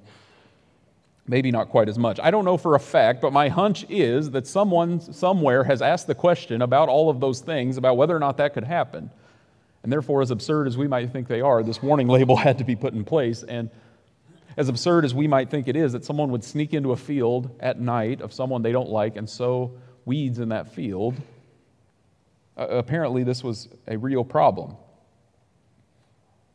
maybe 1.28 1.50
not 1.50 1.70
quite 1.70 1.90
as 1.90 1.98
much. 1.98 2.20
I 2.20 2.30
don't 2.30 2.46
know 2.46 2.58
for 2.58 2.76
a 2.76 2.80
fact, 2.80 3.22
but 3.22 3.34
my 3.34 3.50
hunch 3.50 3.86
is 3.90 4.32
that 4.32 4.46
someone 4.46 5.00
somewhere 5.00 5.64
has 5.64 5.82
asked 5.82 6.06
the 6.06 6.16
question 6.16 6.62
about 6.62 6.90
all 6.90 7.10
of 7.10 7.20
those 7.20 7.40
things, 7.40 7.78
about 7.78 7.98
whether 7.98 8.16
or 8.16 8.20
not 8.20 8.38
that 8.38 8.54
could 8.54 8.66
happen. 8.66 9.10
And 9.82 9.92
therefore, 9.92 10.22
as 10.22 10.30
absurd 10.30 10.68
as 10.68 10.78
we 10.78 10.88
might 10.88 11.12
think 11.12 11.28
they 11.28 11.42
are, 11.42 11.64
this 11.64 11.82
warning 11.82 12.08
label 12.08 12.36
had 12.38 12.60
to 12.60 12.64
be 12.64 12.76
put 12.76 12.94
in 12.94 13.04
place. 13.04 13.42
And 13.42 13.72
as 14.58 14.70
absurd 14.70 15.06
as 15.06 15.14
we 15.14 15.28
might 15.28 15.50
think 15.50 15.68
it 15.68 15.76
is 15.76 15.94
that 15.94 16.06
someone 16.06 16.32
would 16.32 16.44
sneak 16.44 16.74
into 16.74 16.92
a 16.92 16.98
field 16.98 17.56
at 17.60 17.80
night 17.80 18.22
of 18.22 18.34
someone 18.34 18.62
they 18.62 18.72
don't 18.72 18.90
like 18.90 19.16
and 19.16 19.30
sow 19.30 19.72
weeds 20.06 20.40
in 20.40 20.50
that 20.50 20.74
field, 20.74 21.16
uh, 22.58 22.68
apparently 22.68 23.24
this 23.24 23.44
was 23.44 23.70
a 23.88 23.98
real 23.98 24.24
problem. 24.24 24.76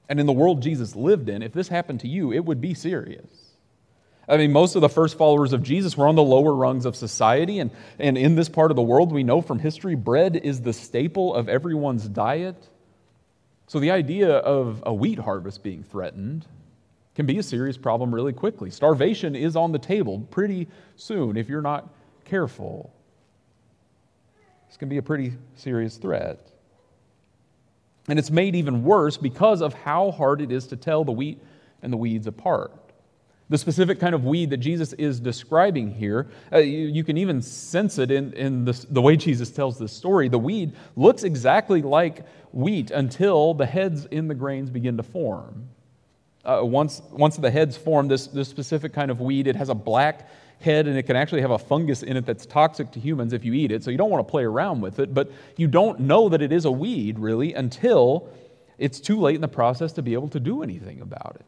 And 0.09 0.21
in 0.21 0.27
the 0.27 0.33
world 0.33 0.63
Jesus 0.63 0.95
lived 0.95 1.29
in, 1.29 1.43
if 1.43 1.53
this 1.53 1.69
happened 1.69 2.01
to 2.01 2.09
you, 2.09 2.33
it 2.33 2.45
would 2.45 2.61
be 2.61 2.75
serious. 2.75 3.47
I 4.29 4.37
mean, 4.37 4.53
most 4.53 4.75
of 4.75 4.83
the 4.83 4.89
first 4.89 5.17
followers 5.17 5.53
of 5.53 5.63
Jesus 5.63 5.97
were 5.97 6.09
on 6.09 6.17
the 6.17 6.23
lower 6.23 6.53
rungs 6.53 6.85
of 6.85 6.97
society, 6.97 7.61
and, 7.61 7.71
and 7.99 8.19
in 8.19 8.35
this 8.35 8.49
part 8.49 8.73
of 8.73 8.77
the 8.77 8.83
world, 8.83 9.13
we 9.13 9.23
know 9.23 9.41
from 9.41 9.61
history, 9.61 9.95
bread 9.95 10.35
is 10.37 10.63
the 10.63 10.73
staple 10.73 11.33
of 11.33 11.49
everyone's 11.49 12.09
diet. 12.09 12.57
So 13.69 13.79
the 13.79 13.93
idea 13.93 14.31
of 14.31 14.83
a 14.85 14.93
wheat 14.93 15.21
harvest 15.21 15.63
being 15.63 15.85
threatened 15.85 16.45
can 17.17 17.25
be 17.25 17.39
a 17.39 17.43
serious 17.43 17.79
problem 17.79 18.15
really 18.15 18.35
quickly. 18.35 18.71
Starvation 18.71 19.35
is 19.35 19.57
on 19.57 19.73
the 19.73 19.79
table 19.79 20.21
pretty 20.31 20.69
soon 20.97 21.39
if 21.39 21.49
you're 21.49 21.63
not 21.63 21.89
careful. 22.27 22.93
This 24.69 24.77
can 24.77 24.91
be 24.91 24.99
a 24.99 25.03
pretty 25.03 25.33
serious 25.57 25.97
threat. 25.97 26.39
And 28.09 28.19
it's 28.19 28.31
made 28.31 28.55
even 28.55 28.85
worse 28.85 29.17
because 29.17 29.63
of 29.63 29.73
how 29.73 30.11
hard 30.11 30.43
it 30.43 30.53
is 30.53 30.67
to 30.69 30.77
tell 30.77 31.05
the 31.05 31.13
wheat 31.13 31.43
and 31.83 31.91
the 31.91 31.97
weeds 31.97 32.27
apart. 32.27 32.73
The 33.49 33.57
specific 33.57 33.99
kind 33.99 34.15
of 34.15 34.27
weed 34.27 34.51
that 34.51 34.59
Jesus 34.59 34.93
is 34.95 35.19
describing 35.19 35.91
here, 35.91 36.27
uh, 36.53 36.59
you, 36.59 36.89
you, 36.89 37.05
can 37.05 37.17
even 37.17 37.41
sense 37.41 37.99
it 37.99 38.11
in, 38.11 38.33
in 38.35 38.65
this, 38.65 38.85
the 38.85 39.01
way 39.01 39.17
Jesus 39.17 39.51
tells 39.51 39.79
this 39.79 39.93
story. 39.93 40.29
The 40.29 40.39
weed 40.39 40.75
looks 40.97 41.23
exactly 41.23 41.81
like 41.81 42.27
wheat 42.53 42.91
until 42.91 43.55
the 43.55 43.67
heads 43.67 44.05
in 44.07 44.29
the 44.29 44.35
grains 44.35 44.69
begin 44.69 44.97
to 44.99 45.03
form. 45.03 45.69
Uh, 46.47 46.61
once, 46.63 47.03
once 47.11 47.37
the 47.37 47.51
heads 47.51 47.77
form, 47.77 48.07
this, 48.07 48.29
this 48.29 48.49
specific 48.49 48.93
kind 48.93 49.11
of 49.11 49.21
weed, 49.21 49.49
it 49.49 49.57
has 49.57 49.69
a 49.69 49.75
black 49.75 50.31
head 50.61 50.87
and 50.87 50.97
it 50.97 51.03
can 51.03 51.17
actually 51.17 51.41
have 51.41 51.51
a 51.51 51.59
fungus 51.59 52.03
in 52.03 52.17
it 52.17 52.25
that's 52.25 52.47
toxic 52.47 52.91
to 52.93 53.01
humans 53.01 53.33
if 53.33 53.45
you 53.45 53.53
eat 53.53 53.73
it. 53.73 53.83
So 53.83 53.91
you 53.91 53.99
don't 53.99 54.11
want 54.11 54.27
to 54.27 54.31
play 54.31 54.45
around 54.45 54.81
with 54.81 55.01
it, 55.01 55.13
but 55.13 55.31
you 55.57 55.67
don't 55.67 56.01
know 56.01 56.29
that 56.29 56.41
it 56.41 56.53
is 56.53 56.65
a 56.65 56.71
weed 56.71 57.19
really 57.19 57.53
until 57.53 58.29
it's 58.79 59.01
too 59.01 59.19
late 59.21 59.35
in 59.35 59.41
the 59.41 59.49
process 59.49 59.93
to 59.95 60.03
be 60.03 60.15
able 60.15 60.29
to 60.29 60.41
do 60.41 60.63
anything 60.63 61.01
about 61.01 61.37
it. 61.41 61.47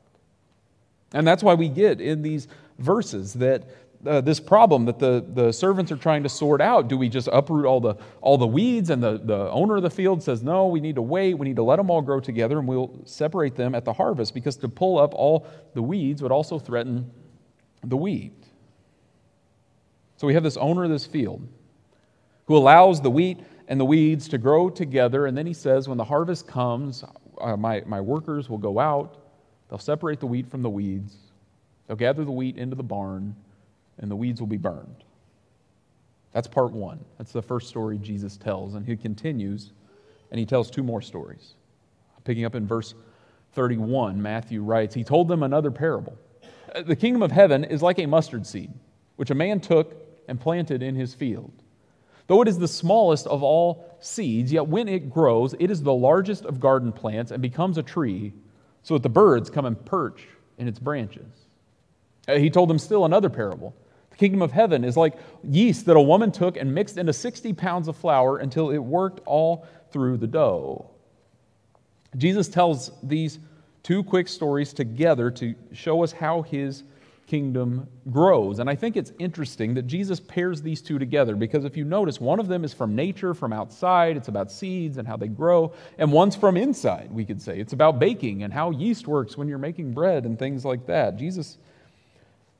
And 1.12 1.26
that's 1.26 1.42
why 1.42 1.54
we 1.54 1.68
get 1.68 2.00
in 2.00 2.22
these 2.22 2.48
verses 2.78 3.34
that 3.34 3.64
uh, 4.06 4.20
this 4.20 4.40
problem 4.40 4.84
that 4.84 4.98
the, 4.98 5.24
the 5.34 5.52
servants 5.52 5.90
are 5.90 5.96
trying 5.96 6.22
to 6.22 6.28
sort 6.28 6.60
out. 6.60 6.88
Do 6.88 6.96
we 6.96 7.08
just 7.08 7.28
uproot 7.32 7.66
all 7.66 7.80
the, 7.80 7.96
all 8.20 8.38
the 8.38 8.46
weeds? 8.46 8.90
And 8.90 9.02
the, 9.02 9.18
the 9.18 9.50
owner 9.50 9.76
of 9.76 9.82
the 9.82 9.90
field 9.90 10.22
says, 10.22 10.42
no, 10.42 10.66
we 10.66 10.80
need 10.80 10.94
to 10.94 11.02
wait. 11.02 11.34
We 11.34 11.48
need 11.48 11.56
to 11.56 11.62
let 11.62 11.76
them 11.76 11.90
all 11.90 12.00
grow 12.00 12.20
together 12.20 12.58
and 12.58 12.68
we'll 12.68 13.00
separate 13.04 13.56
them 13.56 13.74
at 13.74 13.84
the 13.84 13.92
harvest 13.92 14.34
because 14.34 14.56
to 14.58 14.68
pull 14.68 14.98
up 14.98 15.14
all 15.14 15.46
the 15.74 15.82
weeds 15.82 16.22
would 16.22 16.32
also 16.32 16.58
threaten 16.58 17.10
the 17.84 17.96
wheat. 17.96 18.32
So 20.16 20.26
we 20.26 20.34
have 20.34 20.42
this 20.42 20.56
owner 20.56 20.84
of 20.84 20.90
this 20.90 21.06
field 21.06 21.46
who 22.46 22.56
allows 22.56 23.00
the 23.00 23.10
wheat 23.10 23.38
and 23.68 23.78
the 23.78 23.84
weeds 23.84 24.28
to 24.28 24.38
grow 24.38 24.70
together. 24.70 25.26
And 25.26 25.36
then 25.36 25.46
he 25.46 25.54
says, 25.54 25.88
when 25.88 25.98
the 25.98 26.04
harvest 26.04 26.46
comes, 26.46 27.04
uh, 27.40 27.56
my, 27.56 27.82
my 27.86 28.00
workers 28.00 28.48
will 28.48 28.58
go 28.58 28.78
out 28.78 29.18
They'll 29.68 29.78
separate 29.78 30.20
the 30.20 30.26
wheat 30.26 30.48
from 30.50 30.62
the 30.62 30.70
weeds. 30.70 31.14
They'll 31.86 31.96
gather 31.96 32.24
the 32.24 32.30
wheat 32.30 32.56
into 32.56 32.76
the 32.76 32.82
barn, 32.82 33.34
and 33.98 34.10
the 34.10 34.16
weeds 34.16 34.40
will 34.40 34.48
be 34.48 34.56
burned. 34.56 35.04
That's 36.32 36.48
part 36.48 36.72
one. 36.72 37.04
That's 37.16 37.32
the 37.32 37.42
first 37.42 37.68
story 37.68 37.98
Jesus 37.98 38.36
tells. 38.36 38.74
And 38.74 38.86
he 38.86 38.96
continues, 38.96 39.72
and 40.30 40.38
he 40.38 40.46
tells 40.46 40.70
two 40.70 40.82
more 40.82 41.02
stories. 41.02 41.54
Picking 42.24 42.44
up 42.44 42.54
in 42.54 42.66
verse 42.66 42.94
31, 43.54 44.20
Matthew 44.20 44.62
writes, 44.62 44.94
He 44.94 45.04
told 45.04 45.28
them 45.28 45.42
another 45.42 45.70
parable. 45.70 46.16
The 46.84 46.96
kingdom 46.96 47.22
of 47.22 47.32
heaven 47.32 47.64
is 47.64 47.82
like 47.82 47.98
a 47.98 48.06
mustard 48.06 48.46
seed, 48.46 48.70
which 49.16 49.30
a 49.30 49.34
man 49.34 49.60
took 49.60 49.96
and 50.28 50.40
planted 50.40 50.82
in 50.82 50.94
his 50.94 51.14
field. 51.14 51.52
Though 52.26 52.42
it 52.42 52.48
is 52.48 52.58
the 52.58 52.68
smallest 52.68 53.26
of 53.26 53.42
all 53.42 53.96
seeds, 54.00 54.52
yet 54.52 54.68
when 54.68 54.86
it 54.86 55.10
grows, 55.10 55.54
it 55.58 55.70
is 55.70 55.82
the 55.82 55.94
largest 55.94 56.44
of 56.44 56.60
garden 56.60 56.92
plants 56.92 57.30
and 57.30 57.40
becomes 57.40 57.78
a 57.78 57.82
tree 57.82 58.34
so 58.82 58.94
that 58.94 59.02
the 59.02 59.08
birds 59.08 59.48
come 59.48 59.64
and 59.64 59.82
perch 59.86 60.28
in 60.58 60.68
its 60.68 60.78
branches. 60.78 61.46
Uh, 62.28 62.36
he 62.36 62.50
told 62.50 62.68
them 62.68 62.78
still 62.78 63.06
another 63.06 63.30
parable. 63.30 63.74
Kingdom 64.18 64.42
of 64.42 64.52
heaven 64.52 64.84
is 64.84 64.96
like 64.96 65.14
yeast 65.44 65.86
that 65.86 65.96
a 65.96 66.00
woman 66.00 66.30
took 66.32 66.56
and 66.56 66.74
mixed 66.74 66.98
into 66.98 67.12
60 67.12 67.52
pounds 67.54 67.88
of 67.88 67.96
flour 67.96 68.38
until 68.38 68.70
it 68.70 68.78
worked 68.78 69.20
all 69.24 69.66
through 69.92 70.18
the 70.18 70.26
dough. 70.26 70.90
Jesus 72.16 72.48
tells 72.48 72.90
these 73.02 73.38
two 73.82 74.02
quick 74.02 74.28
stories 74.28 74.72
together 74.72 75.30
to 75.30 75.54
show 75.72 76.02
us 76.02 76.10
how 76.10 76.42
his 76.42 76.82
kingdom 77.28 77.86
grows. 78.10 78.58
And 78.58 78.68
I 78.68 78.74
think 78.74 78.96
it's 78.96 79.12
interesting 79.18 79.74
that 79.74 79.86
Jesus 79.86 80.18
pairs 80.18 80.62
these 80.62 80.82
two 80.82 80.98
together 80.98 81.36
because 81.36 81.64
if 81.64 81.76
you 81.76 81.84
notice, 81.84 82.20
one 82.20 82.40
of 82.40 82.48
them 82.48 82.64
is 82.64 82.74
from 82.74 82.96
nature, 82.96 83.34
from 83.34 83.52
outside, 83.52 84.16
it's 84.16 84.28
about 84.28 84.50
seeds 84.50 84.96
and 84.96 85.06
how 85.06 85.16
they 85.16 85.28
grow, 85.28 85.74
and 85.98 86.10
one's 86.10 86.34
from 86.34 86.56
inside, 86.56 87.10
we 87.12 87.24
could 87.24 87.40
say. 87.40 87.60
It's 87.60 87.74
about 87.74 87.98
baking 88.00 88.42
and 88.42 88.52
how 88.52 88.70
yeast 88.70 89.06
works 89.06 89.36
when 89.36 89.46
you're 89.46 89.58
making 89.58 89.92
bread 89.92 90.24
and 90.24 90.38
things 90.38 90.64
like 90.64 90.86
that. 90.86 91.16
Jesus 91.16 91.58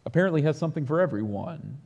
apparently 0.08 0.40
has 0.40 0.56
something 0.56 0.86
for 0.86 1.02
everyone. 1.02 1.76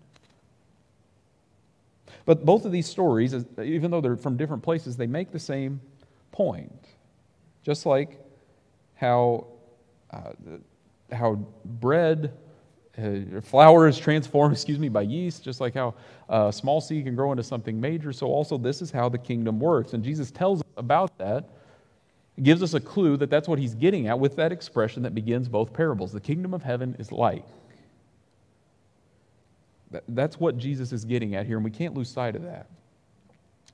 But 2.24 2.44
both 2.44 2.64
of 2.64 2.70
these 2.70 2.86
stories, 2.86 3.34
even 3.60 3.90
though 3.90 4.00
they're 4.00 4.16
from 4.16 4.36
different 4.36 4.62
places, 4.62 4.96
they 4.96 5.08
make 5.08 5.32
the 5.32 5.40
same 5.40 5.80
point. 6.30 6.86
Just 7.64 7.84
like 7.84 8.20
how, 8.94 9.48
uh, 10.12 10.30
how 11.10 11.34
bread 11.64 12.32
uh, 12.96 13.40
flour 13.40 13.88
is 13.88 13.98
transformed, 13.98 14.52
excuse 14.54 14.78
me, 14.78 14.88
by 14.88 15.02
yeast, 15.02 15.42
just 15.42 15.60
like 15.60 15.74
how 15.74 15.92
a 16.28 16.52
small 16.52 16.80
seed 16.80 17.04
can 17.04 17.16
grow 17.16 17.32
into 17.32 17.42
something 17.42 17.80
major. 17.80 18.12
So 18.12 18.28
also 18.28 18.56
this 18.56 18.80
is 18.80 18.92
how 18.92 19.08
the 19.08 19.18
kingdom 19.18 19.58
works. 19.58 19.94
And 19.94 20.04
Jesus 20.04 20.30
tells 20.30 20.60
us 20.60 20.68
about 20.76 21.18
that. 21.18 21.48
It 22.36 22.44
gives 22.44 22.62
us 22.62 22.74
a 22.74 22.80
clue 22.80 23.16
that 23.16 23.30
that's 23.30 23.48
what 23.48 23.58
he's 23.58 23.74
getting 23.74 24.06
at 24.06 24.16
with 24.16 24.36
that 24.36 24.52
expression 24.52 25.02
that 25.02 25.12
begins 25.12 25.48
both 25.48 25.72
parables. 25.72 26.12
The 26.12 26.20
kingdom 26.20 26.54
of 26.54 26.62
heaven 26.62 26.94
is 27.00 27.10
like. 27.10 27.44
That's 30.08 30.38
what 30.38 30.58
Jesus 30.58 30.92
is 30.92 31.04
getting 31.04 31.34
at 31.34 31.46
here, 31.46 31.56
and 31.56 31.64
we 31.64 31.70
can't 31.70 31.94
lose 31.94 32.08
sight 32.08 32.36
of 32.36 32.42
that. 32.42 32.66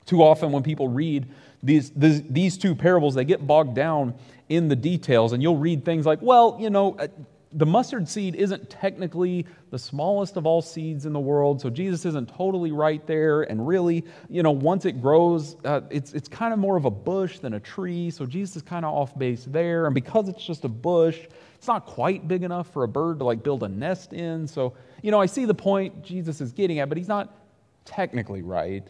Too 0.07 0.23
often, 0.23 0.53
when 0.53 0.63
people 0.63 0.89
read 0.89 1.27
these, 1.63 1.91
these, 1.91 2.23
these 2.23 2.57
two 2.57 2.75
parables, 2.75 3.15
they 3.15 3.25
get 3.25 3.47
bogged 3.47 3.75
down 3.75 4.15
in 4.49 4.69
the 4.69 4.77
details, 4.77 5.33
and 5.33 5.43
you'll 5.43 5.59
read 5.59 5.85
things 5.85 6.07
like, 6.07 6.23
well, 6.23 6.57
you 6.59 6.71
know, 6.71 6.97
the 7.53 7.67
mustard 7.67 8.09
seed 8.09 8.35
isn't 8.35 8.69
technically 8.69 9.47
the 9.71 9.79
smallest 9.79 10.37
of 10.37 10.47
all 10.47 10.61
seeds 10.61 11.07
in 11.07 11.13
the 11.13 11.21
world, 11.21 11.61
so 11.61 11.71
Jesus 11.71 12.05
isn't 12.05 12.29
totally 12.29 12.73
right 12.73 13.07
there. 13.07 13.43
And 13.43 13.67
really, 13.67 14.05
you 14.29 14.43
know, 14.43 14.51
once 14.51 14.85
it 14.85 15.01
grows, 15.01 15.57
uh, 15.65 15.81
it's, 15.91 16.13
it's 16.13 16.29
kind 16.29 16.53
of 16.53 16.59
more 16.59 16.77
of 16.77 16.85
a 16.85 16.91
bush 16.91 17.39
than 17.39 17.55
a 17.55 17.61
tree, 17.61 18.11
so 18.11 18.27
Jesus 18.27 18.57
is 18.57 18.63
kind 18.63 18.85
of 18.85 18.95
off 18.95 19.19
base 19.19 19.45
there. 19.47 19.87
And 19.87 19.95
because 19.95 20.29
it's 20.29 20.45
just 20.45 20.65
a 20.65 20.69
bush, 20.69 21.19
it's 21.59 21.67
not 21.67 21.87
quite 21.87 22.27
big 22.29 22.45
enough 22.45 22.73
for 22.73 22.85
a 22.85 22.89
bird 22.89 23.19
to 23.19 23.25
like 23.25 23.43
build 23.43 23.65
a 23.65 23.69
nest 23.69 24.13
in. 24.13 24.47
So, 24.47 24.75
you 25.03 25.11
know, 25.11 25.21
I 25.21 25.27
see 25.27 25.45
the 25.45 25.55
point 25.55 26.05
Jesus 26.05 26.41
is 26.41 26.53
getting 26.53 26.79
at, 26.79 26.89
but 26.89 26.97
he's 26.97 27.09
not 27.09 27.35
technically 27.85 28.43
right. 28.43 28.87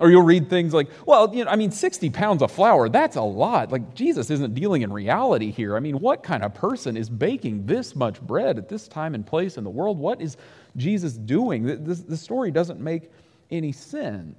Or 0.00 0.10
you'll 0.10 0.22
read 0.22 0.50
things 0.50 0.74
like, 0.74 0.88
well, 1.06 1.34
you 1.34 1.44
know, 1.44 1.50
I 1.50 1.56
mean, 1.56 1.70
60 1.70 2.10
pounds 2.10 2.42
of 2.42 2.50
flour, 2.50 2.88
that's 2.88 3.16
a 3.16 3.22
lot. 3.22 3.70
Like, 3.70 3.94
Jesus 3.94 4.28
isn't 4.28 4.52
dealing 4.52 4.82
in 4.82 4.92
reality 4.92 5.52
here. 5.52 5.76
I 5.76 5.80
mean, 5.80 6.00
what 6.00 6.22
kind 6.22 6.42
of 6.42 6.52
person 6.52 6.96
is 6.96 7.08
baking 7.08 7.64
this 7.64 7.94
much 7.94 8.20
bread 8.20 8.58
at 8.58 8.68
this 8.68 8.88
time 8.88 9.14
and 9.14 9.24
place 9.24 9.56
in 9.56 9.64
the 9.64 9.70
world? 9.70 9.98
What 9.98 10.20
is 10.20 10.36
Jesus 10.76 11.14
doing? 11.14 11.84
This 11.84 12.20
story 12.20 12.50
doesn't 12.50 12.80
make 12.80 13.10
any 13.50 13.72
sense. 13.72 14.36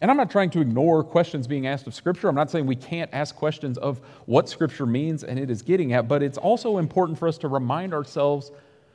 And 0.00 0.10
I'm 0.10 0.16
not 0.16 0.30
trying 0.30 0.50
to 0.50 0.60
ignore 0.60 1.02
questions 1.02 1.46
being 1.46 1.66
asked 1.66 1.86
of 1.86 1.94
Scripture. 1.94 2.28
I'm 2.28 2.34
not 2.34 2.50
saying 2.50 2.66
we 2.66 2.76
can't 2.76 3.08
ask 3.14 3.34
questions 3.34 3.78
of 3.78 4.00
what 4.26 4.48
Scripture 4.48 4.84
means 4.84 5.24
and 5.24 5.38
it 5.38 5.50
is 5.50 5.62
getting 5.62 5.94
at, 5.94 6.06
but 6.06 6.22
it's 6.22 6.36
also 6.36 6.78
important 6.78 7.18
for 7.18 7.26
us 7.26 7.38
to 7.38 7.48
remind 7.48 7.94
ourselves 7.94 8.52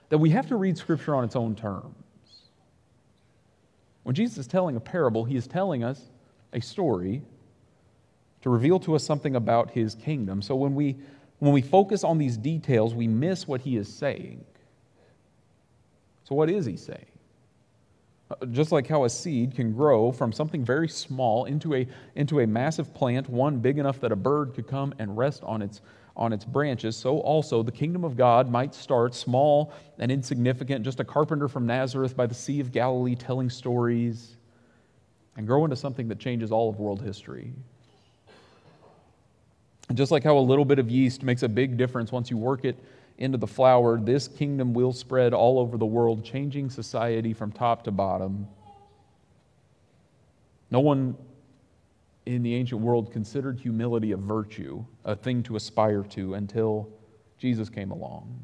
that 0.10 0.20
we 0.20 0.30
have 0.30 0.48
to 0.48 0.58
read 0.58 0.78
Scripture 0.78 1.16
on 1.16 1.24
its 1.24 1.36
own 1.36 1.56
terms. 1.56 1.96
When 4.04 4.14
Jesus 4.14 4.40
is 4.40 4.48
telling 4.48 4.76
a 4.76 4.80
parable, 4.80 5.26
he 5.26 5.36
is 5.36 5.48
telling 5.48 5.84
us 5.84 6.10
a 6.54 6.60
story 6.60 7.22
to 8.42 8.50
reveal 8.50 8.80
to 8.80 8.96
us 8.96 9.04
something 9.04 9.36
about 9.36 9.72
his 9.72 9.96
kingdom. 9.96 10.42
So 10.42 10.56
when 10.56 10.76
we, 10.76 10.98
when 11.40 11.52
we 11.52 11.62
focus 11.62 12.04
on 12.04 12.18
these 12.18 12.38
details, 12.38 12.94
we 12.94 13.08
miss 13.08 13.48
what 13.48 13.62
he 13.62 13.78
is 13.78 13.92
saying. 13.92 14.44
So, 16.24 16.36
what 16.36 16.50
is 16.50 16.66
he 16.66 16.78
saying? 16.78 17.11
Just 18.52 18.72
like 18.72 18.88
how 18.88 19.06
a 19.06 19.10
seed 19.10 19.56
can 19.56 19.74
grow 19.74 20.12
from 20.12 20.32
something 20.32 20.64
very 20.64 20.88
small 20.88 21.46
into 21.46 21.76
a, 21.76 21.88
into 22.16 22.42
a 22.42 22.48
massive 22.48 22.94
plant, 22.94 23.30
one 23.30 23.58
big 23.60 23.78
enough 23.78 24.00
that 24.02 24.12
a 24.12 24.16
bird 24.16 24.54
could 24.54 24.68
come 24.68 24.94
and 25.00 25.18
rest 25.18 25.44
on 25.44 25.62
its, 25.62 25.82
on 26.16 26.34
its 26.34 26.46
branches, 26.46 26.96
so 26.96 27.20
also 27.20 27.64
the 27.64 27.72
kingdom 27.72 28.04
of 28.04 28.16
God 28.16 28.50
might 28.50 28.76
start 28.76 29.16
small 29.16 29.74
and 30.00 30.12
insignificant, 30.12 30.84
just 30.84 31.00
a 31.00 31.04
carpenter 31.04 31.48
from 31.48 31.66
Nazareth 31.66 32.16
by 32.16 32.26
the 32.26 32.34
Sea 32.34 32.60
of 32.60 32.72
Galilee 32.72 33.16
telling 33.16 33.50
stories, 33.50 34.38
and 35.38 35.48
grow 35.48 35.64
into 35.64 35.76
something 35.76 36.08
that 36.08 36.20
changes 36.20 36.52
all 36.52 36.70
of 36.70 36.80
world 36.80 37.02
history. 37.02 37.54
And 39.90 39.98
just 39.98 40.12
like 40.12 40.24
how 40.24 40.38
a 40.38 40.40
little 40.40 40.66
bit 40.66 40.80
of 40.80 40.90
yeast 40.90 41.24
makes 41.24 41.44
a 41.44 41.50
big 41.50 41.78
difference 41.78 42.12
once 42.12 42.30
you 42.30 42.38
work 42.38 42.66
it 42.66 42.78
into 43.22 43.38
the 43.38 43.48
flour, 43.48 44.00
this 44.00 44.28
kingdom 44.28 44.74
will 44.74 44.92
spread 44.92 45.34
all 45.34 45.60
over 45.60 45.78
the 45.78 45.86
world, 45.86 46.26
changing 46.26 46.70
society 46.70 47.34
from 47.34 47.52
top 47.52 47.84
to 47.84 47.92
bottom. 47.92 48.48
No 50.72 50.80
one 50.80 51.16
in 52.26 52.44
the 52.44 52.56
ancient 52.56 52.82
world 52.82 53.12
considered 53.12 53.60
humility 53.60 54.12
a 54.12 54.18
virtue, 54.18 54.84
a 55.06 55.16
thing 55.16 55.44
to 55.44 55.56
aspire 55.56 56.04
to, 56.04 56.34
until 56.34 56.90
Jesus 57.38 57.70
came 57.70 57.92
along. 57.92 58.40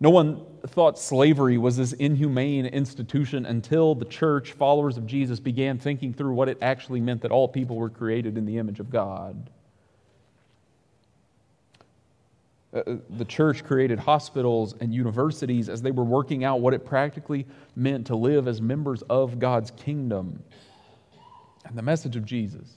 No 0.00 0.10
one 0.10 0.44
thought 0.68 0.98
slavery 0.98 1.58
was 1.58 1.76
this 1.76 1.92
inhumane 1.94 2.66
institution 2.66 3.46
until 3.46 3.94
the 3.94 4.04
church, 4.04 4.52
followers 4.52 4.96
of 4.96 5.06
Jesus, 5.06 5.40
began 5.40 5.78
thinking 5.78 6.14
through 6.14 6.34
what 6.34 6.48
it 6.48 6.58
actually 6.62 7.00
meant 7.00 7.22
that 7.22 7.32
all 7.32 7.48
people 7.48 7.76
were 7.76 7.90
created 7.90 8.38
in 8.38 8.46
the 8.46 8.58
image 8.58 8.80
of 8.80 8.90
God. 8.90 9.50
Uh, 12.72 12.78
uh, 12.78 12.96
the 13.10 13.24
church 13.24 13.64
created 13.64 13.98
hospitals 13.98 14.74
and 14.80 14.92
universities 14.92 15.68
as 15.68 15.80
they 15.80 15.90
were 15.90 16.04
working 16.04 16.44
out 16.44 16.60
what 16.60 16.74
it 16.74 16.84
practically 16.84 17.46
meant 17.74 18.06
to 18.06 18.16
live 18.16 18.46
as 18.46 18.60
members 18.60 19.02
of 19.02 19.38
God's 19.38 19.70
kingdom. 19.72 20.42
And 21.64 21.76
the 21.76 21.82
message 21.82 22.16
of 22.16 22.24
Jesus, 22.24 22.68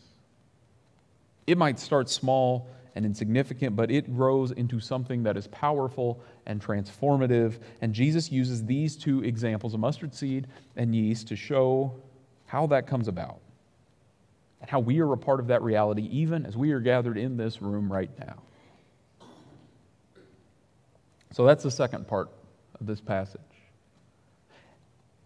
it 1.45 1.57
might 1.57 1.79
start 1.79 2.09
small 2.09 2.69
and 2.95 3.05
insignificant, 3.05 3.75
but 3.75 3.89
it 3.89 4.13
grows 4.13 4.51
into 4.51 4.79
something 4.79 5.23
that 5.23 5.37
is 5.37 5.47
powerful 5.47 6.21
and 6.45 6.61
transformative. 6.61 7.59
And 7.81 7.93
Jesus 7.93 8.31
uses 8.31 8.65
these 8.65 8.95
two 8.95 9.23
examples, 9.23 9.73
a 9.73 9.77
mustard 9.77 10.13
seed 10.13 10.47
and 10.75 10.93
yeast, 10.95 11.27
to 11.29 11.35
show 11.35 11.95
how 12.45 12.67
that 12.67 12.87
comes 12.87 13.07
about 13.07 13.39
and 14.59 14.69
how 14.69 14.79
we 14.79 14.99
are 14.99 15.13
a 15.13 15.17
part 15.17 15.39
of 15.39 15.47
that 15.47 15.61
reality, 15.61 16.07
even 16.11 16.45
as 16.45 16.55
we 16.55 16.71
are 16.71 16.79
gathered 16.79 17.17
in 17.17 17.37
this 17.37 17.61
room 17.61 17.91
right 17.91 18.11
now. 18.19 18.41
So 21.31 21.45
that's 21.45 21.63
the 21.63 21.71
second 21.71 22.07
part 22.07 22.29
of 22.79 22.87
this 22.87 23.01
passage. 23.01 23.41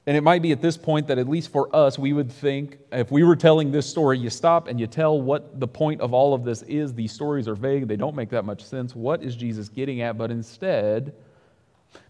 And 0.07 0.15
it 0.15 0.21
might 0.21 0.43
be 0.43 0.51
at 0.51 0.61
this 0.61 0.77
point 0.77 1.07
that, 1.07 1.17
at 1.17 1.27
least 1.27 1.51
for 1.51 1.75
us, 1.75 1.97
we 1.97 2.13
would 2.13 2.31
think 2.31 2.77
if 2.91 3.11
we 3.11 3.23
were 3.23 3.35
telling 3.35 3.71
this 3.71 3.89
story, 3.89 4.19
you 4.19 4.29
stop 4.29 4.67
and 4.67 4.79
you 4.79 4.85
tell 4.85 5.19
what 5.19 5.59
the 5.59 5.67
point 5.67 5.99
of 5.99 6.13
all 6.13 6.35
of 6.35 6.43
this 6.43 6.61
is. 6.63 6.93
These 6.93 7.11
stories 7.11 7.47
are 7.47 7.55
vague, 7.55 7.87
they 7.87 7.95
don't 7.95 8.15
make 8.15 8.29
that 8.29 8.45
much 8.45 8.63
sense. 8.63 8.95
What 8.95 9.23
is 9.23 9.35
Jesus 9.35 9.67
getting 9.67 10.01
at? 10.01 10.15
But 10.15 10.29
instead, 10.29 11.13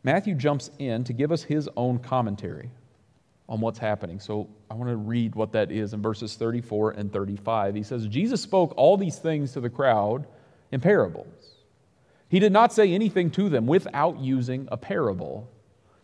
Matthew 0.04 0.36
jumps 0.36 0.72
in 0.78 1.06
to 1.06 1.14
give 1.14 1.32
us 1.32 1.42
his 1.42 1.70
own 1.78 2.00
commentary 2.00 2.70
on 3.48 3.62
what's 3.62 3.80
happening. 3.80 4.20
So 4.20 4.50
I 4.70 4.74
want 4.74 4.90
to 4.90 4.98
read 4.98 5.36
what 5.36 5.54
that 5.54 5.72
is 5.72 5.94
in 5.94 6.02
verses 6.02 6.36
34 6.36 6.92
and 6.92 7.14
35. 7.14 7.76
He 7.76 7.84
says, 7.84 8.08
Jesus 8.08 8.42
spoke 8.42 8.74
all 8.76 8.98
these 8.98 9.20
things 9.20 9.54
to 9.54 9.62
the 9.62 9.70
crowd 9.70 10.28
in 10.72 10.82
parables. 10.82 11.55
He 12.36 12.40
did 12.40 12.52
not 12.52 12.74
say 12.74 12.92
anything 12.92 13.32
to 13.32 13.48
them 13.48 13.66
without 13.66 14.20
using 14.20 14.68
a 14.70 14.76
parable. 14.76 15.50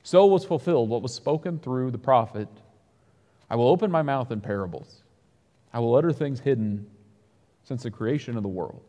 So 0.01 0.25
was 0.27 0.45
fulfilled 0.45 0.87
what 0.87 1.01
was 1.01 1.13
spoken 1.13 1.59
through 1.59 1.91
the 1.91 1.97
prophet 1.97 2.47
I 3.49 3.55
will 3.55 3.67
open 3.67 3.91
my 3.91 4.01
mouth 4.01 4.31
in 4.31 4.39
parables, 4.39 5.03
I 5.73 5.79
will 5.79 5.93
utter 5.93 6.13
things 6.13 6.39
hidden 6.39 6.87
since 7.65 7.83
the 7.83 7.91
creation 7.91 8.37
of 8.37 8.43
the 8.43 8.49
world. 8.49 8.81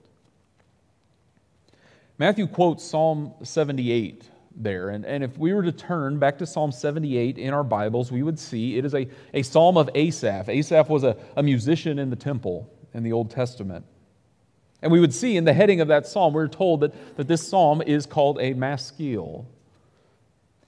Matthew 2.16 2.46
quotes 2.46 2.84
Psalm 2.84 3.34
78 3.42 4.22
there. 4.54 4.90
And, 4.90 5.04
and 5.04 5.24
if 5.24 5.36
we 5.36 5.52
were 5.52 5.64
to 5.64 5.72
turn 5.72 6.20
back 6.20 6.38
to 6.38 6.46
Psalm 6.46 6.70
78 6.70 7.38
in 7.38 7.52
our 7.52 7.64
Bibles, 7.64 8.12
we 8.12 8.22
would 8.22 8.38
see 8.38 8.78
it 8.78 8.84
is 8.84 8.94
a, 8.94 9.08
a 9.34 9.42
psalm 9.42 9.76
of 9.76 9.90
Asaph. 9.96 10.48
Asaph 10.48 10.88
was 10.88 11.02
a, 11.02 11.16
a 11.36 11.42
musician 11.42 11.98
in 11.98 12.08
the 12.08 12.14
temple 12.14 12.72
in 12.94 13.02
the 13.02 13.10
Old 13.10 13.32
Testament. 13.32 13.84
And 14.82 14.90
we 14.90 14.98
would 14.98 15.14
see 15.14 15.36
in 15.36 15.44
the 15.44 15.52
heading 15.52 15.80
of 15.80 15.88
that 15.88 16.06
psalm, 16.06 16.34
we're 16.34 16.48
told 16.48 16.80
that, 16.80 17.16
that 17.16 17.28
this 17.28 17.46
psalm 17.46 17.82
is 17.82 18.04
called 18.04 18.38
a 18.40 18.52
maskil. 18.52 19.46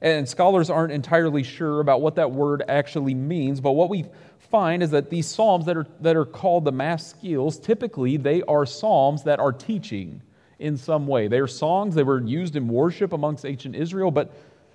And 0.00 0.28
scholars 0.28 0.70
aren't 0.70 0.92
entirely 0.92 1.42
sure 1.42 1.80
about 1.80 2.00
what 2.00 2.14
that 2.16 2.30
word 2.30 2.62
actually 2.68 3.14
means, 3.14 3.60
but 3.60 3.72
what 3.72 3.88
we 3.88 4.04
find 4.50 4.82
is 4.82 4.90
that 4.90 5.10
these 5.10 5.26
psalms 5.26 5.66
that 5.66 5.76
are, 5.76 5.86
that 6.00 6.14
are 6.14 6.24
called 6.24 6.64
the 6.64 6.72
maskils, 6.72 7.58
typically 7.58 8.16
they 8.16 8.42
are 8.42 8.64
psalms 8.66 9.24
that 9.24 9.40
are 9.40 9.52
teaching 9.52 10.20
in 10.58 10.76
some 10.76 11.06
way. 11.06 11.26
They 11.26 11.40
are 11.40 11.48
songs, 11.48 11.94
they 11.94 12.02
were 12.04 12.20
used 12.20 12.54
in 12.54 12.68
worship 12.68 13.12
amongst 13.12 13.44
ancient 13.44 13.74
Israel, 13.74 14.10
but, 14.10 14.32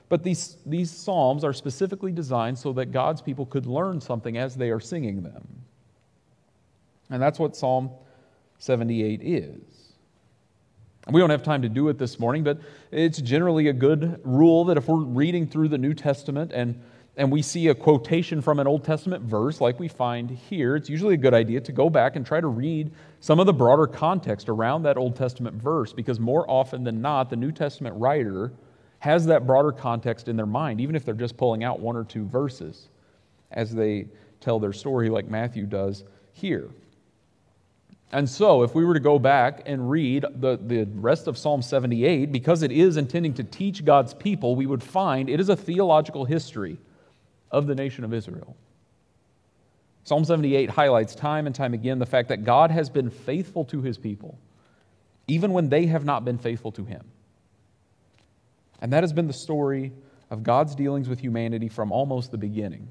but 0.09 0.23
these, 0.23 0.57
these 0.65 0.91
psalms 0.91 1.43
are 1.43 1.53
specifically 1.53 2.11
designed 2.11 2.57
so 2.57 2.73
that 2.73 2.87
God's 2.87 3.21
people 3.21 3.45
could 3.45 3.65
learn 3.65 4.01
something 4.01 4.37
as 4.37 4.55
they 4.55 4.69
are 4.69 4.81
singing 4.81 5.23
them. 5.23 5.47
And 7.09 7.21
that's 7.21 7.39
what 7.39 7.55
Psalm 7.55 7.91
78 8.59 9.21
is. 9.23 9.93
We 11.09 11.19
don't 11.19 11.29
have 11.29 11.43
time 11.43 11.63
to 11.63 11.69
do 11.69 11.89
it 11.89 11.97
this 11.97 12.19
morning, 12.19 12.43
but 12.43 12.59
it's 12.91 13.19
generally 13.19 13.69
a 13.69 13.73
good 13.73 14.21
rule 14.23 14.65
that 14.65 14.77
if 14.77 14.87
we're 14.87 15.03
reading 15.03 15.47
through 15.47 15.69
the 15.69 15.77
New 15.77 15.93
Testament 15.93 16.51
and, 16.53 16.79
and 17.17 17.31
we 17.31 17.41
see 17.41 17.69
a 17.69 17.75
quotation 17.75 18.41
from 18.41 18.59
an 18.59 18.67
Old 18.67 18.83
Testament 18.83 19.23
verse 19.23 19.59
like 19.59 19.79
we 19.79 19.87
find 19.87 20.29
here, 20.29 20.75
it's 20.75 20.89
usually 20.89 21.15
a 21.15 21.17
good 21.17 21.33
idea 21.33 21.61
to 21.61 21.71
go 21.71 21.89
back 21.89 22.15
and 22.15 22.25
try 22.25 22.39
to 22.39 22.47
read 22.47 22.91
some 23.21 23.39
of 23.39 23.47
the 23.47 23.53
broader 23.53 23.87
context 23.87 24.49
around 24.49 24.83
that 24.83 24.97
Old 24.97 25.15
Testament 25.15 25.55
verse 25.55 25.93
because 25.93 26.19
more 26.19 26.49
often 26.49 26.83
than 26.83 27.01
not, 27.01 27.29
the 27.29 27.35
New 27.35 27.51
Testament 27.51 27.95
writer 27.97 28.51
has 28.99 29.25
that 29.25 29.47
broader 29.47 29.71
context 29.71 30.27
in 30.27 30.35
their 30.35 30.45
mind, 30.45 30.79
even 30.81 30.95
if 30.95 31.05
they're 31.05 31.13
just 31.15 31.37
pulling 31.37 31.63
out 31.63 31.79
one 31.79 31.95
or 31.95 32.03
two 32.03 32.25
verses 32.25 32.89
as 33.51 33.73
they 33.73 34.07
tell 34.41 34.59
their 34.59 34.73
story, 34.73 35.09
like 35.09 35.27
Matthew 35.27 35.65
does 35.65 36.03
here. 36.33 36.69
And 38.11 38.27
so, 38.27 38.63
if 38.63 38.73
we 38.73 38.83
were 38.83 38.95
to 38.95 38.99
go 38.99 39.19
back 39.19 39.61
and 39.67 39.89
read 39.89 40.25
the, 40.35 40.57
the 40.57 40.85
rest 40.95 41.27
of 41.27 41.37
Psalm 41.37 41.61
78, 41.61 42.31
because 42.31 42.63
it 42.63 42.71
is 42.71 42.97
intending 42.97 43.35
to 43.35 43.43
teach 43.43 43.85
God's 43.85 44.15
people, 44.15 44.55
we 44.55 44.65
would 44.65 44.81
find 44.81 45.29
it 45.29 45.39
is 45.39 45.49
a 45.49 45.55
theological 45.55 46.25
history 46.25 46.77
of 47.51 47.67
the 47.67 47.75
nation 47.75 48.03
of 48.03 48.13
Israel. 48.13 48.55
Psalm 50.03 50.25
78 50.25 50.71
highlights 50.71 51.13
time 51.13 51.45
and 51.45 51.53
time 51.53 51.75
again 51.75 51.99
the 51.99 52.05
fact 52.05 52.29
that 52.29 52.43
God 52.43 52.71
has 52.71 52.89
been 52.89 53.11
faithful 53.11 53.63
to 53.65 53.81
his 53.81 53.97
people, 53.97 54.39
even 55.27 55.53
when 55.53 55.69
they 55.69 55.85
have 55.85 56.03
not 56.03 56.25
been 56.25 56.39
faithful 56.39 56.71
to 56.71 56.85
him. 56.85 57.03
And 58.81 58.91
that 58.91 59.03
has 59.03 59.13
been 59.13 59.27
the 59.27 59.33
story 59.33 59.91
of 60.31 60.41
God's 60.41 60.73
dealings 60.73 61.07
with 61.07 61.19
humanity 61.19 61.69
from 61.69 61.91
almost 61.91 62.31
the 62.31 62.39
beginning. 62.39 62.87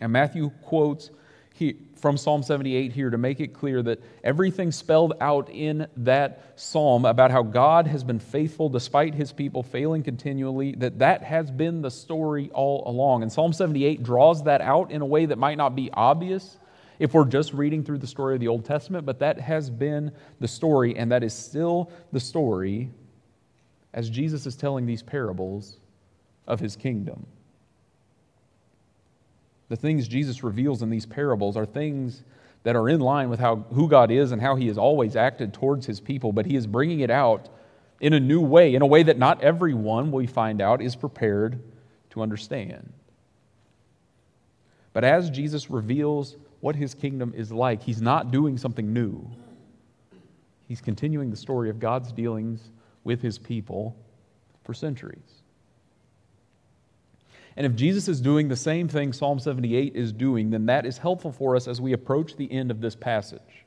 And 0.00 0.10
Matthew 0.10 0.50
quotes 0.62 1.10
he, 1.54 1.76
from 2.04 2.18
Psalm 2.18 2.42
78 2.42 2.92
here 2.92 3.08
to 3.08 3.16
make 3.16 3.40
it 3.40 3.54
clear 3.54 3.82
that 3.82 3.98
everything 4.22 4.70
spelled 4.70 5.14
out 5.22 5.48
in 5.48 5.86
that 5.96 6.52
psalm 6.54 7.06
about 7.06 7.30
how 7.30 7.42
God 7.42 7.86
has 7.86 8.04
been 8.04 8.18
faithful 8.18 8.68
despite 8.68 9.14
his 9.14 9.32
people 9.32 9.62
failing 9.62 10.02
continually, 10.02 10.72
that 10.72 10.98
that 10.98 11.22
has 11.22 11.50
been 11.50 11.80
the 11.80 11.90
story 11.90 12.50
all 12.52 12.82
along. 12.86 13.22
And 13.22 13.32
Psalm 13.32 13.54
78 13.54 14.02
draws 14.02 14.44
that 14.44 14.60
out 14.60 14.90
in 14.90 15.00
a 15.00 15.06
way 15.06 15.24
that 15.24 15.38
might 15.38 15.56
not 15.56 15.74
be 15.74 15.88
obvious 15.94 16.58
if 16.98 17.14
we're 17.14 17.24
just 17.24 17.54
reading 17.54 17.82
through 17.82 17.96
the 17.96 18.06
story 18.06 18.34
of 18.34 18.40
the 18.40 18.48
Old 18.48 18.66
Testament, 18.66 19.06
but 19.06 19.20
that 19.20 19.40
has 19.40 19.70
been 19.70 20.12
the 20.40 20.48
story, 20.48 20.98
and 20.98 21.10
that 21.10 21.22
is 21.22 21.32
still 21.32 21.90
the 22.12 22.20
story 22.20 22.90
as 23.94 24.10
Jesus 24.10 24.44
is 24.44 24.56
telling 24.56 24.84
these 24.84 25.02
parables 25.02 25.78
of 26.46 26.60
his 26.60 26.76
kingdom. 26.76 27.24
The 29.68 29.76
things 29.76 30.08
Jesus 30.08 30.42
reveals 30.42 30.82
in 30.82 30.90
these 30.90 31.06
parables 31.06 31.56
are 31.56 31.66
things 31.66 32.22
that 32.64 32.76
are 32.76 32.88
in 32.88 33.00
line 33.00 33.30
with 33.30 33.40
how, 33.40 33.56
who 33.72 33.88
God 33.88 34.10
is 34.10 34.32
and 34.32 34.40
how 34.40 34.56
he 34.56 34.68
has 34.68 34.78
always 34.78 35.16
acted 35.16 35.52
towards 35.52 35.86
his 35.86 36.00
people, 36.00 36.32
but 36.32 36.46
he 36.46 36.56
is 36.56 36.66
bringing 36.66 37.00
it 37.00 37.10
out 37.10 37.48
in 38.00 38.12
a 38.12 38.20
new 38.20 38.40
way, 38.40 38.74
in 38.74 38.82
a 38.82 38.86
way 38.86 39.02
that 39.02 39.18
not 39.18 39.42
everyone, 39.42 40.10
we 40.10 40.26
find 40.26 40.60
out, 40.60 40.82
is 40.82 40.96
prepared 40.96 41.62
to 42.10 42.22
understand. 42.22 42.92
But 44.92 45.04
as 45.04 45.30
Jesus 45.30 45.70
reveals 45.70 46.36
what 46.60 46.76
his 46.76 46.94
kingdom 46.94 47.34
is 47.36 47.52
like, 47.52 47.82
he's 47.82 48.00
not 48.00 48.30
doing 48.30 48.56
something 48.56 48.92
new. 48.92 49.30
He's 50.66 50.80
continuing 50.80 51.30
the 51.30 51.36
story 51.36 51.68
of 51.68 51.78
God's 51.78 52.12
dealings 52.12 52.70
with 53.02 53.20
his 53.20 53.38
people 53.38 53.96
for 54.64 54.72
centuries. 54.72 55.42
And 57.56 57.66
if 57.66 57.76
Jesus 57.76 58.08
is 58.08 58.20
doing 58.20 58.48
the 58.48 58.56
same 58.56 58.88
thing 58.88 59.12
Psalm 59.12 59.38
78 59.38 59.94
is 59.94 60.12
doing, 60.12 60.50
then 60.50 60.66
that 60.66 60.84
is 60.84 60.98
helpful 60.98 61.30
for 61.30 61.54
us 61.54 61.68
as 61.68 61.80
we 61.80 61.92
approach 61.92 62.36
the 62.36 62.50
end 62.50 62.70
of 62.70 62.80
this 62.80 62.96
passage, 62.96 63.64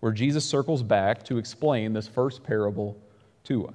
where 0.00 0.12
Jesus 0.12 0.44
circles 0.44 0.82
back 0.82 1.22
to 1.24 1.38
explain 1.38 1.92
this 1.92 2.08
first 2.08 2.42
parable 2.42 2.96
to 3.44 3.68
us. 3.68 3.74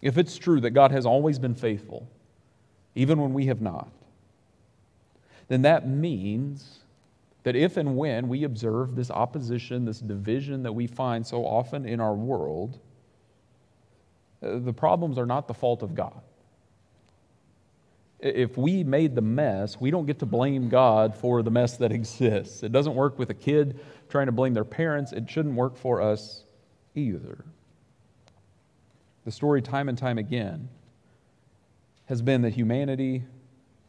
If 0.00 0.16
it's 0.16 0.38
true 0.38 0.60
that 0.60 0.70
God 0.70 0.92
has 0.92 1.04
always 1.04 1.38
been 1.38 1.54
faithful, 1.54 2.08
even 2.94 3.20
when 3.20 3.34
we 3.34 3.46
have 3.46 3.60
not, 3.60 3.88
then 5.48 5.62
that 5.62 5.88
means 5.88 6.78
that 7.42 7.56
if 7.56 7.76
and 7.76 7.96
when 7.96 8.28
we 8.28 8.44
observe 8.44 8.94
this 8.94 9.10
opposition, 9.10 9.84
this 9.84 9.98
division 9.98 10.62
that 10.62 10.72
we 10.72 10.86
find 10.86 11.26
so 11.26 11.44
often 11.44 11.86
in 11.86 12.00
our 12.00 12.14
world, 12.14 12.78
uh, 14.42 14.58
the 14.58 14.72
problems 14.72 15.18
are 15.18 15.26
not 15.26 15.48
the 15.48 15.54
fault 15.54 15.82
of 15.82 15.94
God. 15.94 16.20
If 18.22 18.58
we 18.58 18.84
made 18.84 19.14
the 19.14 19.22
mess, 19.22 19.80
we 19.80 19.90
don't 19.90 20.06
get 20.06 20.18
to 20.18 20.26
blame 20.26 20.68
God 20.68 21.16
for 21.16 21.42
the 21.42 21.50
mess 21.50 21.76
that 21.78 21.90
exists. 21.90 22.62
It 22.62 22.70
doesn't 22.70 22.94
work 22.94 23.18
with 23.18 23.30
a 23.30 23.34
kid 23.34 23.80
trying 24.10 24.26
to 24.26 24.32
blame 24.32 24.52
their 24.52 24.64
parents, 24.64 25.12
it 25.12 25.30
shouldn't 25.30 25.54
work 25.54 25.76
for 25.76 26.02
us 26.02 26.44
either. 26.94 27.44
The 29.24 29.30
story, 29.30 29.62
time 29.62 29.88
and 29.88 29.96
time 29.96 30.18
again, 30.18 30.68
has 32.06 32.20
been 32.20 32.42
that 32.42 32.52
humanity 32.52 33.22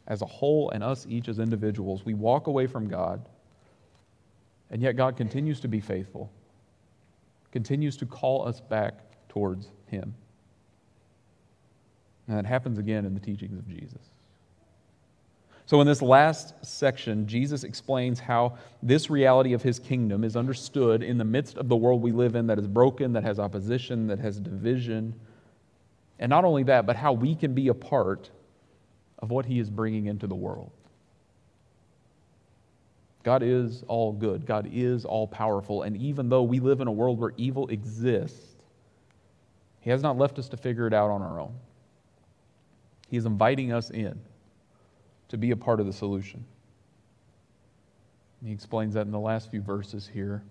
as 0.06 0.22
a 0.22 0.26
whole 0.26 0.70
and 0.70 0.82
us 0.82 1.06
each 1.08 1.28
as 1.28 1.38
individuals, 1.38 2.04
we 2.04 2.14
walk 2.14 2.46
away 2.46 2.66
from 2.66 2.88
God, 2.88 3.28
and 4.70 4.80
yet 4.82 4.96
God 4.96 5.16
continues 5.16 5.60
to 5.60 5.68
be 5.68 5.80
faithful, 5.80 6.30
continues 7.50 7.96
to 7.98 8.06
call 8.06 8.46
us 8.46 8.60
back 8.60 8.94
towards 9.28 9.68
Him. 9.86 10.14
And 12.28 12.36
that 12.38 12.46
happens 12.46 12.78
again 12.78 13.04
in 13.04 13.14
the 13.14 13.20
teachings 13.20 13.58
of 13.58 13.68
Jesus. 13.68 14.10
So, 15.72 15.80
in 15.80 15.86
this 15.86 16.02
last 16.02 16.52
section, 16.60 17.26
Jesus 17.26 17.64
explains 17.64 18.20
how 18.20 18.58
this 18.82 19.08
reality 19.08 19.54
of 19.54 19.62
his 19.62 19.78
kingdom 19.78 20.22
is 20.22 20.36
understood 20.36 21.02
in 21.02 21.16
the 21.16 21.24
midst 21.24 21.56
of 21.56 21.70
the 21.70 21.76
world 21.76 22.02
we 22.02 22.12
live 22.12 22.36
in 22.36 22.46
that 22.48 22.58
is 22.58 22.66
broken, 22.66 23.14
that 23.14 23.24
has 23.24 23.38
opposition, 23.38 24.06
that 24.08 24.18
has 24.18 24.38
division. 24.38 25.14
And 26.18 26.28
not 26.28 26.44
only 26.44 26.62
that, 26.64 26.84
but 26.84 26.96
how 26.96 27.14
we 27.14 27.34
can 27.34 27.54
be 27.54 27.68
a 27.68 27.74
part 27.74 28.28
of 29.20 29.30
what 29.30 29.46
he 29.46 29.58
is 29.58 29.70
bringing 29.70 30.08
into 30.08 30.26
the 30.26 30.34
world. 30.34 30.72
God 33.22 33.42
is 33.42 33.82
all 33.88 34.12
good, 34.12 34.44
God 34.44 34.68
is 34.70 35.06
all 35.06 35.26
powerful. 35.26 35.84
And 35.84 35.96
even 35.96 36.28
though 36.28 36.42
we 36.42 36.60
live 36.60 36.82
in 36.82 36.86
a 36.86 36.92
world 36.92 37.18
where 37.18 37.32
evil 37.38 37.68
exists, 37.68 38.56
he 39.80 39.88
has 39.88 40.02
not 40.02 40.18
left 40.18 40.38
us 40.38 40.50
to 40.50 40.58
figure 40.58 40.86
it 40.86 40.92
out 40.92 41.10
on 41.10 41.22
our 41.22 41.40
own. 41.40 41.54
He 43.08 43.16
is 43.16 43.24
inviting 43.24 43.72
us 43.72 43.88
in 43.88 44.20
to 45.32 45.38
be 45.38 45.50
a 45.50 45.56
part 45.56 45.80
of 45.80 45.86
the 45.86 45.92
solution. 45.94 46.44
He 48.44 48.52
explains 48.52 48.92
that 48.92 49.06
in 49.06 49.12
the 49.12 49.18
last 49.18 49.50
few 49.50 49.62
verses 49.62 50.06
here, 50.06 50.42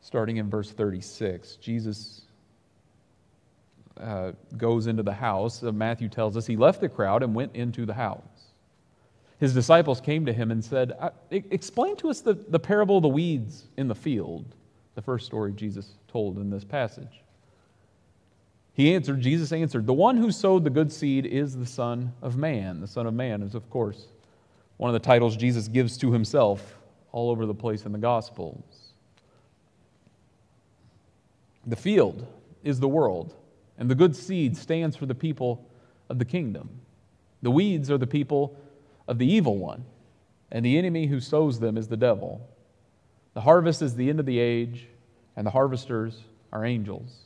starting 0.00 0.36
in 0.36 0.48
verse 0.48 0.70
36. 0.70 1.56
Jesus 1.56 2.22
uh, 4.00 4.30
goes 4.56 4.86
into 4.86 5.02
the 5.02 5.12
house. 5.12 5.60
Uh, 5.60 5.72
Matthew 5.72 6.08
tells 6.08 6.36
us 6.36 6.46
he 6.46 6.56
left 6.56 6.80
the 6.80 6.88
crowd 6.88 7.24
and 7.24 7.34
went 7.34 7.56
into 7.56 7.84
the 7.84 7.94
house. 7.94 8.22
His 9.40 9.52
disciples 9.52 10.00
came 10.00 10.24
to 10.26 10.32
him 10.32 10.52
and 10.52 10.64
said, 10.64 10.92
Explain 11.32 11.96
to 11.96 12.08
us 12.08 12.20
the, 12.20 12.34
the 12.34 12.60
parable 12.60 12.98
of 12.98 13.02
the 13.02 13.08
weeds 13.08 13.64
in 13.76 13.88
the 13.88 13.94
field, 13.96 14.54
the 14.94 15.02
first 15.02 15.26
story 15.26 15.52
Jesus 15.52 15.94
told 16.06 16.38
in 16.38 16.48
this 16.48 16.62
passage. 16.62 17.24
He 18.76 18.94
answered, 18.94 19.22
Jesus 19.22 19.52
answered, 19.52 19.86
The 19.86 19.94
one 19.94 20.18
who 20.18 20.30
sowed 20.30 20.62
the 20.62 20.70
good 20.70 20.92
seed 20.92 21.24
is 21.24 21.56
the 21.56 21.64
Son 21.64 22.12
of 22.20 22.36
Man. 22.36 22.82
The 22.82 22.86
Son 22.86 23.06
of 23.06 23.14
Man 23.14 23.42
is, 23.42 23.54
of 23.54 23.70
course, 23.70 24.08
one 24.76 24.90
of 24.90 24.92
the 24.92 25.04
titles 25.04 25.34
Jesus 25.34 25.66
gives 25.66 25.96
to 25.96 26.12
himself 26.12 26.76
all 27.10 27.30
over 27.30 27.46
the 27.46 27.54
place 27.54 27.86
in 27.86 27.92
the 27.92 27.98
Gospels. 27.98 28.92
The 31.66 31.74
field 31.74 32.26
is 32.64 32.78
the 32.78 32.86
world, 32.86 33.34
and 33.78 33.90
the 33.90 33.94
good 33.94 34.14
seed 34.14 34.58
stands 34.58 34.94
for 34.94 35.06
the 35.06 35.14
people 35.14 35.66
of 36.10 36.18
the 36.18 36.26
kingdom. 36.26 36.68
The 37.40 37.50
weeds 37.50 37.90
are 37.90 37.96
the 37.96 38.06
people 38.06 38.60
of 39.08 39.16
the 39.16 39.26
evil 39.26 39.56
one, 39.56 39.86
and 40.52 40.62
the 40.62 40.76
enemy 40.76 41.06
who 41.06 41.18
sows 41.18 41.60
them 41.60 41.78
is 41.78 41.88
the 41.88 41.96
devil. 41.96 42.46
The 43.32 43.40
harvest 43.40 43.80
is 43.80 43.94
the 43.94 44.10
end 44.10 44.20
of 44.20 44.26
the 44.26 44.38
age, 44.38 44.86
and 45.34 45.46
the 45.46 45.50
harvesters 45.50 46.18
are 46.52 46.62
angels. 46.62 47.25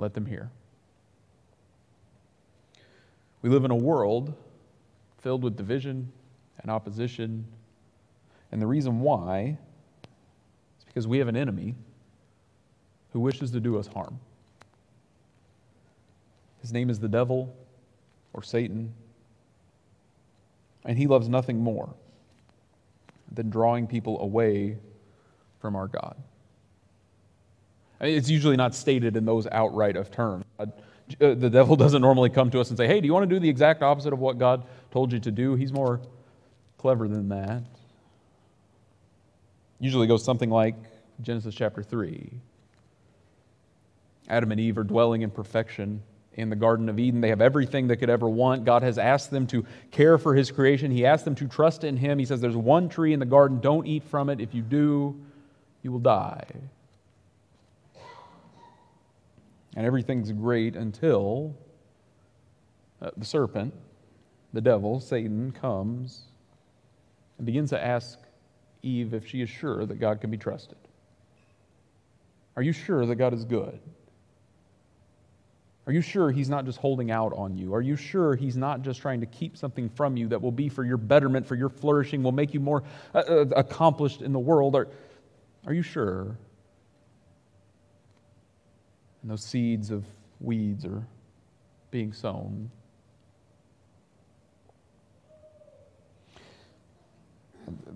let 0.00 0.14
them 0.14 0.26
hear. 0.26 0.50
We 3.42 3.50
live 3.50 3.64
in 3.64 3.70
a 3.70 3.76
world 3.76 4.34
filled 5.18 5.42
with 5.42 5.56
division 5.56 6.10
and 6.60 6.70
opposition. 6.70 7.46
And 8.50 8.60
the 8.60 8.66
reason 8.66 9.00
why 9.00 9.58
is 10.78 10.84
because 10.86 11.06
we 11.06 11.18
have 11.18 11.28
an 11.28 11.36
enemy 11.36 11.74
who 13.12 13.20
wishes 13.20 13.50
to 13.52 13.60
do 13.60 13.78
us 13.78 13.86
harm. 13.86 14.18
His 16.60 16.72
name 16.72 16.90
is 16.90 16.98
the 16.98 17.08
devil 17.08 17.54
or 18.32 18.42
Satan. 18.42 18.92
And 20.84 20.96
he 20.96 21.06
loves 21.06 21.28
nothing 21.28 21.58
more 21.58 21.94
than 23.32 23.50
drawing 23.50 23.86
people 23.86 24.20
away 24.20 24.78
from 25.60 25.76
our 25.76 25.88
God. 25.88 26.16
Mean, 28.00 28.16
it's 28.16 28.30
usually 28.30 28.56
not 28.56 28.74
stated 28.74 29.16
in 29.16 29.24
those 29.24 29.46
outright 29.50 29.96
of 29.96 30.10
terms. 30.10 30.44
Uh, 30.58 30.66
the 31.18 31.50
devil 31.50 31.76
doesn't 31.76 32.02
normally 32.02 32.30
come 32.30 32.50
to 32.50 32.60
us 32.60 32.70
and 32.70 32.78
say, 32.78 32.86
hey, 32.86 33.00
do 33.00 33.06
you 33.06 33.12
want 33.12 33.28
to 33.28 33.34
do 33.34 33.40
the 33.40 33.48
exact 33.48 33.82
opposite 33.82 34.12
of 34.12 34.18
what 34.18 34.38
God 34.38 34.64
told 34.90 35.12
you 35.12 35.20
to 35.20 35.30
do? 35.30 35.54
He's 35.54 35.72
more 35.72 36.00
clever 36.78 37.08
than 37.08 37.28
that. 37.28 37.62
Usually 39.78 40.06
goes 40.06 40.24
something 40.24 40.50
like 40.50 40.76
Genesis 41.22 41.54
chapter 41.54 41.82
3. 41.82 42.30
Adam 44.28 44.52
and 44.52 44.60
Eve 44.60 44.78
are 44.78 44.84
dwelling 44.84 45.22
in 45.22 45.30
perfection 45.30 46.02
in 46.34 46.48
the 46.48 46.56
Garden 46.56 46.88
of 46.88 46.98
Eden. 46.98 47.20
They 47.20 47.30
have 47.30 47.40
everything 47.40 47.88
they 47.88 47.96
could 47.96 48.10
ever 48.10 48.28
want. 48.28 48.64
God 48.64 48.82
has 48.82 48.96
asked 48.98 49.30
them 49.30 49.46
to 49.48 49.66
care 49.90 50.16
for 50.16 50.34
His 50.34 50.50
creation, 50.50 50.90
He 50.90 51.04
asked 51.04 51.24
them 51.24 51.34
to 51.34 51.48
trust 51.48 51.82
in 51.82 51.96
Him. 51.96 52.18
He 52.18 52.24
says, 52.24 52.40
There's 52.40 52.56
one 52.56 52.88
tree 52.88 53.12
in 53.12 53.18
the 53.18 53.26
garden, 53.26 53.60
don't 53.60 53.86
eat 53.86 54.04
from 54.04 54.30
it. 54.30 54.40
If 54.40 54.54
you 54.54 54.62
do, 54.62 55.20
you 55.82 55.90
will 55.90 55.98
die 55.98 56.44
and 59.76 59.86
everything's 59.86 60.32
great 60.32 60.76
until 60.76 61.56
uh, 63.00 63.10
the 63.16 63.24
serpent, 63.24 63.74
the 64.52 64.60
devil, 64.60 65.00
Satan, 65.00 65.52
comes 65.52 66.22
and 67.38 67.46
begins 67.46 67.70
to 67.70 67.82
ask 67.82 68.18
Eve 68.82 69.14
if 69.14 69.26
she 69.26 69.42
is 69.42 69.48
sure 69.48 69.86
that 69.86 70.00
God 70.00 70.20
can 70.20 70.30
be 70.30 70.36
trusted. 70.36 70.78
Are 72.56 72.62
you 72.62 72.72
sure 72.72 73.06
that 73.06 73.16
God 73.16 73.32
is 73.32 73.44
good? 73.44 73.78
Are 75.86 75.92
you 75.92 76.02
sure 76.02 76.30
He's 76.30 76.48
not 76.48 76.66
just 76.66 76.78
holding 76.78 77.10
out 77.10 77.32
on 77.34 77.56
you? 77.56 77.74
Are 77.74 77.80
you 77.80 77.96
sure 77.96 78.34
He's 78.34 78.56
not 78.56 78.82
just 78.82 79.00
trying 79.00 79.20
to 79.20 79.26
keep 79.26 79.56
something 79.56 79.88
from 79.88 80.16
you 80.16 80.28
that 80.28 80.40
will 80.40 80.52
be 80.52 80.68
for 80.68 80.84
your 80.84 80.96
betterment, 80.96 81.46
for 81.46 81.54
your 81.54 81.68
flourishing, 81.68 82.22
will 82.22 82.32
make 82.32 82.52
you 82.54 82.60
more 82.60 82.82
uh, 83.14 83.18
uh 83.18 83.44
accomplished 83.56 84.20
in 84.20 84.32
the 84.32 84.38
world? 84.38 84.76
Are, 84.76 84.88
are 85.66 85.72
you 85.72 85.82
sure? 85.82 86.36
And 89.22 89.30
those 89.30 89.44
seeds 89.44 89.90
of 89.90 90.04
weeds 90.40 90.84
are 90.84 91.06
being 91.90 92.12
sown. 92.12 92.70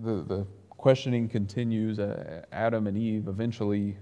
The, 0.03 0.23
the 0.23 0.47
questioning 0.71 1.29
continues. 1.29 1.99
Uh, 1.99 2.43
Adam 2.53 2.87
and 2.87 2.97
Eve 2.97 3.29
eventually 3.29 3.97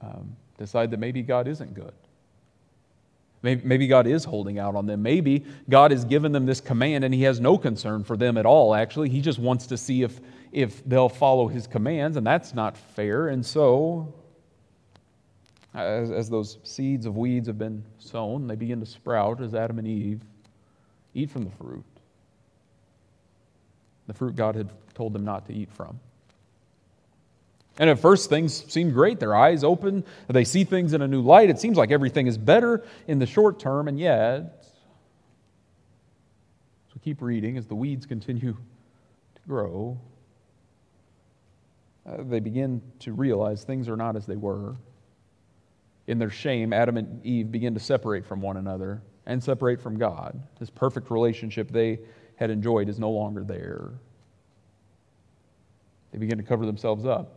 um, 0.00 0.36
decide 0.58 0.90
that 0.90 0.98
maybe 0.98 1.22
God 1.22 1.46
isn't 1.48 1.74
good. 1.74 1.92
Maybe, 3.42 3.62
maybe 3.64 3.86
God 3.86 4.06
is 4.06 4.24
holding 4.24 4.58
out 4.58 4.74
on 4.74 4.86
them. 4.86 5.02
Maybe 5.02 5.44
God 5.68 5.92
has 5.92 6.04
given 6.04 6.32
them 6.32 6.46
this 6.46 6.60
command 6.60 7.04
and 7.04 7.14
He 7.14 7.22
has 7.22 7.38
no 7.38 7.56
concern 7.56 8.02
for 8.02 8.16
them 8.16 8.36
at 8.36 8.44
all, 8.44 8.74
actually. 8.74 9.08
He 9.08 9.20
just 9.20 9.38
wants 9.38 9.68
to 9.68 9.76
see 9.76 10.02
if, 10.02 10.20
if 10.52 10.84
they'll 10.84 11.08
follow 11.08 11.46
His 11.46 11.66
commands, 11.66 12.16
and 12.16 12.26
that's 12.26 12.54
not 12.54 12.76
fair. 12.76 13.28
And 13.28 13.46
so 13.46 14.12
as, 15.76 16.10
as 16.10 16.30
those 16.30 16.58
seeds 16.64 17.04
of 17.04 17.16
weeds 17.16 17.46
have 17.46 17.58
been 17.58 17.84
sown, 17.98 18.46
they 18.46 18.56
begin 18.56 18.80
to 18.80 18.86
sprout 18.86 19.42
as 19.42 19.54
Adam 19.54 19.78
and 19.78 19.86
Eve 19.86 20.22
eat 21.14 21.30
from 21.30 21.44
the 21.44 21.50
fruit. 21.50 21.84
The 24.06 24.14
fruit 24.14 24.36
God 24.36 24.54
had 24.54 24.70
told 24.94 25.12
them 25.12 25.24
not 25.24 25.46
to 25.46 25.54
eat 25.54 25.70
from. 25.70 26.00
And 27.78 27.90
at 27.90 27.98
first, 27.98 28.30
things 28.30 28.64
seem 28.72 28.90
great. 28.90 29.20
Their 29.20 29.34
eyes 29.34 29.62
open, 29.62 30.04
they 30.28 30.44
see 30.44 30.64
things 30.64 30.94
in 30.94 31.02
a 31.02 31.08
new 31.08 31.20
light. 31.20 31.50
It 31.50 31.58
seems 31.58 31.76
like 31.76 31.90
everything 31.90 32.26
is 32.26 32.38
better 32.38 32.82
in 33.06 33.18
the 33.18 33.26
short 33.26 33.58
term, 33.58 33.86
and 33.86 34.00
yet, 34.00 34.64
so 36.90 37.00
keep 37.04 37.20
reading 37.20 37.58
as 37.58 37.66
the 37.66 37.74
weeds 37.74 38.06
continue 38.06 38.52
to 38.52 39.40
grow. 39.46 39.98
Uh, 42.06 42.22
they 42.22 42.40
begin 42.40 42.80
to 43.00 43.12
realize 43.12 43.62
things 43.62 43.90
are 43.90 43.96
not 43.96 44.16
as 44.16 44.24
they 44.24 44.36
were. 44.36 44.76
In 46.06 46.18
their 46.18 46.30
shame, 46.30 46.72
Adam 46.72 46.96
and 46.96 47.24
Eve 47.24 47.50
begin 47.50 47.74
to 47.74 47.80
separate 47.80 48.24
from 48.24 48.40
one 48.40 48.56
another 48.56 49.02
and 49.26 49.42
separate 49.42 49.80
from 49.80 49.98
God. 49.98 50.40
This 50.60 50.70
perfect 50.70 51.10
relationship 51.10 51.70
they 51.70 51.98
had 52.36 52.50
enjoyed 52.50 52.88
is 52.88 52.98
no 52.98 53.10
longer 53.10 53.42
there. 53.42 53.90
They 56.12 56.18
begin 56.18 56.38
to 56.38 56.44
cover 56.44 56.64
themselves 56.64 57.04
up. 57.04 57.32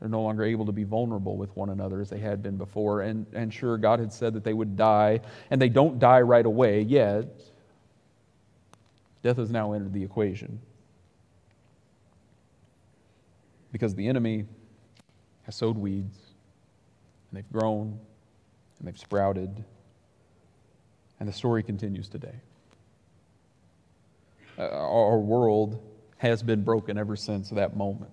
They're 0.00 0.08
no 0.08 0.22
longer 0.22 0.44
able 0.44 0.66
to 0.66 0.72
be 0.72 0.84
vulnerable 0.84 1.36
with 1.36 1.54
one 1.56 1.70
another 1.70 2.00
as 2.00 2.10
they 2.10 2.18
had 2.18 2.42
been 2.42 2.56
before. 2.56 3.02
And, 3.02 3.26
and 3.32 3.52
sure, 3.52 3.76
God 3.78 3.98
had 3.98 4.12
said 4.12 4.34
that 4.34 4.44
they 4.44 4.52
would 4.52 4.76
die, 4.76 5.20
and 5.50 5.60
they 5.60 5.68
don't 5.68 5.98
die 5.98 6.20
right 6.20 6.46
away 6.46 6.82
yet. 6.82 7.26
Death 9.22 9.36
has 9.36 9.50
now 9.50 9.72
entered 9.72 9.92
the 9.92 10.02
equation. 10.02 10.60
Because 13.72 13.94
the 13.94 14.06
enemy 14.06 14.46
has 15.42 15.56
sowed 15.56 15.76
weeds, 15.76 16.16
and 17.30 17.38
they've 17.38 17.52
grown, 17.52 17.98
and 18.78 18.88
they've 18.88 18.98
sprouted, 18.98 19.64
and 21.20 21.28
the 21.28 21.32
story 21.32 21.62
continues 21.62 22.08
today. 22.08 22.40
Uh, 24.58 24.68
our 24.68 25.18
world 25.18 25.80
has 26.18 26.42
been 26.42 26.62
broken 26.62 26.98
ever 26.98 27.16
since 27.16 27.50
that 27.50 27.76
moment. 27.76 28.10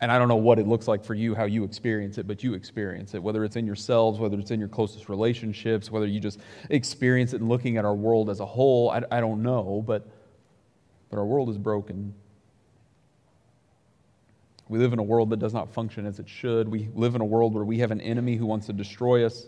And 0.00 0.10
I 0.10 0.18
don't 0.18 0.26
know 0.26 0.36
what 0.36 0.58
it 0.58 0.66
looks 0.66 0.88
like 0.88 1.04
for 1.04 1.14
you, 1.14 1.34
how 1.34 1.44
you 1.44 1.62
experience 1.62 2.18
it, 2.18 2.26
but 2.26 2.42
you 2.42 2.54
experience 2.54 3.14
it, 3.14 3.22
whether 3.22 3.44
it's 3.44 3.54
in 3.54 3.66
yourselves, 3.66 4.18
whether 4.18 4.38
it's 4.38 4.50
in 4.50 4.58
your 4.58 4.68
closest 4.68 5.08
relationships, 5.08 5.92
whether 5.92 6.06
you 6.06 6.18
just 6.18 6.40
experience 6.70 7.34
it 7.34 7.40
in 7.40 7.48
looking 7.48 7.76
at 7.76 7.84
our 7.84 7.94
world 7.94 8.28
as 8.28 8.40
a 8.40 8.46
whole. 8.46 8.90
I, 8.90 9.02
I 9.12 9.20
don't 9.20 9.42
know, 9.44 9.82
but, 9.86 10.08
but 11.08 11.18
our 11.18 11.24
world 11.24 11.48
is 11.50 11.56
broken. 11.56 12.14
We 14.72 14.78
live 14.78 14.94
in 14.94 14.98
a 14.98 15.02
world 15.02 15.28
that 15.30 15.38
does 15.38 15.52
not 15.52 15.70
function 15.74 16.06
as 16.06 16.18
it 16.18 16.26
should. 16.26 16.66
We 16.66 16.88
live 16.94 17.14
in 17.14 17.20
a 17.20 17.26
world 17.26 17.52
where 17.52 17.62
we 17.62 17.80
have 17.80 17.90
an 17.90 18.00
enemy 18.00 18.36
who 18.36 18.46
wants 18.46 18.64
to 18.68 18.72
destroy 18.72 19.26
us 19.26 19.44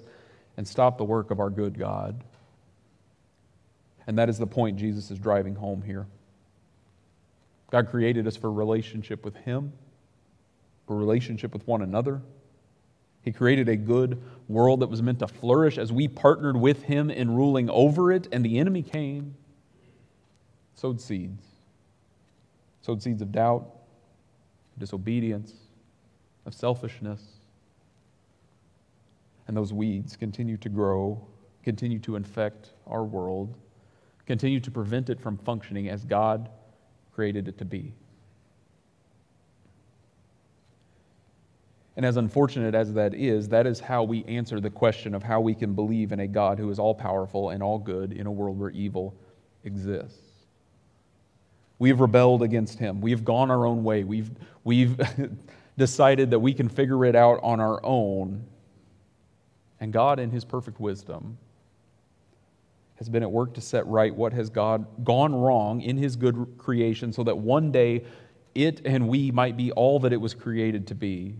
and 0.59 0.69
stop 0.69 0.99
the 0.99 1.05
work 1.05 1.31
of 1.31 1.41
our 1.41 1.49
good 1.49 1.79
God. 1.79 2.23
And 4.07 4.19
that 4.19 4.29
is 4.29 4.37
the 4.37 4.47
point 4.47 4.77
Jesus 4.77 5.11
is 5.11 5.19
driving 5.19 5.55
home 5.55 5.81
here. 5.81 6.07
God 7.71 7.89
created 7.89 8.27
us 8.27 8.37
for 8.37 8.53
relationship 8.53 9.25
with 9.25 9.35
Him 9.37 9.73
for 10.87 10.95
relationship 10.95 11.55
with 11.55 11.67
one 11.67 11.81
another. 11.81 12.21
He 13.23 13.33
created 13.33 13.67
a 13.71 13.77
good 13.77 14.21
world 14.47 14.81
that 14.81 14.89
was 14.89 15.01
meant 15.01 15.21
to 15.21 15.27
flourish 15.27 15.79
as 15.79 15.91
we 15.91 16.07
partnered 16.07 16.59
with 16.59 16.83
Him 16.83 17.11
in 17.11 17.35
ruling 17.35 17.71
over 17.71 18.13
it, 18.13 18.29
and 18.31 18.45
the 18.45 18.59
enemy 18.59 18.83
came, 18.83 19.37
sowed 20.75 21.01
seeds, 21.01 21.47
sowed 22.83 23.03
seeds 23.03 23.23
of 23.23 23.33
doubt, 23.33 23.74
disobedience, 24.79 25.53
of 26.47 26.55
selfishness. 26.55 27.21
And 29.47 29.57
those 29.57 29.73
weeds 29.73 30.17
continue 30.17 30.57
to 30.59 30.69
grow, 30.69 31.27
continue 31.63 31.99
to 32.01 32.17
infect 32.17 32.73
our 32.87 33.05
world, 33.05 33.57
continue 34.27 34.61
to 34.61 34.71
prevent 34.71 35.11
it 35.11 35.21
from 35.21 35.37
functioning 35.39 35.89
as 35.89 36.05
God 36.05 36.49
created 37.13 37.49
it 37.49 37.59
to 37.59 37.65
be. 37.65 37.95
And 41.97 42.05
as 42.05 42.17
unfortunate 42.17 42.75
as 42.75 42.93
that 42.95 43.15
is, 43.15 43.49
that 43.51 43.67
is 43.67 43.79
how 43.79 44.03
we 44.03 44.25
answer 44.25 44.59
the 44.59 44.71
question 44.71 45.15
of 45.15 45.23
how 45.23 45.41
we 45.41 45.55
can 45.55 45.75
believe 45.75 46.11
in 46.11 46.21
a 46.21 46.27
God 46.27 46.59
who 46.59 46.69
is 46.71 46.79
all 46.79 46.95
powerful 46.95 47.51
and 47.51 47.63
all 47.63 47.79
good 47.79 48.13
in 48.13 48.27
a 48.27 48.33
world 48.33 48.59
where 48.59 48.71
evil 48.71 49.15
exists. 49.63 50.34
We 51.79 51.89
have 51.89 52.01
rebelled 52.01 52.43
against 52.43 52.79
him. 52.79 53.01
We 53.01 53.11
have 53.11 53.25
gone 53.25 53.51
our 53.51 53.67
own 53.67 53.85
way. 53.85 54.05
We've, 54.05 54.31
we've 54.63 54.99
decided 55.79 56.31
that 56.31 56.39
we 56.39 56.55
can 56.55 56.69
figure 56.69 57.05
it 57.05 57.17
out 57.17 57.41
on 57.43 57.61
our 57.61 57.85
own. 57.85 58.45
And 59.81 59.93
God, 59.93 60.19
in 60.19 60.31
his 60.31 60.45
perfect 60.45 60.81
wisdom, 60.81 61.37
has 62.97 63.09
been 63.09 63.23
at 63.23 63.31
work 63.31 63.55
to 63.55 63.61
set 63.61 63.87
right 63.87 64.15
what 64.15 64.33
has 64.33 64.51
God 64.51 64.87
gone 65.05 65.35
wrong 65.35 65.81
in 65.81 65.97
his 65.97 66.17
good 66.17 66.55
creation 66.59 67.13
so 67.13 67.25
that 67.25 67.37
one 67.37 67.73
day 67.73 68.05
it 68.55 68.83
and 68.85 69.09
we 69.09 69.31
might 69.33 69.57
be 69.57 69.73
all 69.73 69.99
that 70.01 70.13
it 70.13 70.21
was 70.21 70.33
created 70.33 70.87
to 70.87 70.95
be. 70.95 71.35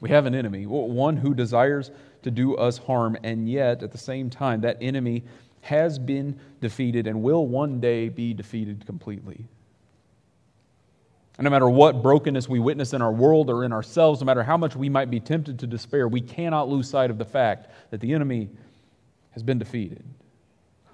We 0.00 0.08
have 0.10 0.26
an 0.26 0.34
enemy, 0.34 0.66
one 0.66 1.16
who 1.16 1.34
desires 1.34 1.90
to 2.22 2.30
do 2.30 2.56
us 2.56 2.78
harm, 2.78 3.16
and 3.22 3.48
yet 3.48 3.82
at 3.82 3.92
the 3.92 3.98
same 3.98 4.28
time, 4.28 4.62
that 4.62 4.78
enemy 4.80 5.24
has 5.64 5.98
been 5.98 6.38
defeated 6.60 7.06
and 7.06 7.22
will 7.22 7.46
one 7.46 7.80
day 7.80 8.08
be 8.08 8.34
defeated 8.34 8.86
completely. 8.86 9.46
And 11.36 11.44
no 11.44 11.50
matter 11.50 11.68
what 11.68 12.02
brokenness 12.02 12.48
we 12.48 12.60
witness 12.60 12.92
in 12.92 13.02
our 13.02 13.12
world 13.12 13.50
or 13.50 13.64
in 13.64 13.72
ourselves, 13.72 14.20
no 14.20 14.26
matter 14.26 14.44
how 14.44 14.56
much 14.56 14.76
we 14.76 14.88
might 14.88 15.10
be 15.10 15.18
tempted 15.18 15.58
to 15.58 15.66
despair, 15.66 16.06
we 16.06 16.20
cannot 16.20 16.68
lose 16.68 16.88
sight 16.88 17.10
of 17.10 17.18
the 17.18 17.24
fact 17.24 17.70
that 17.90 18.00
the 18.00 18.12
enemy 18.12 18.48
has 19.32 19.42
been 19.42 19.58
defeated. 19.58 20.04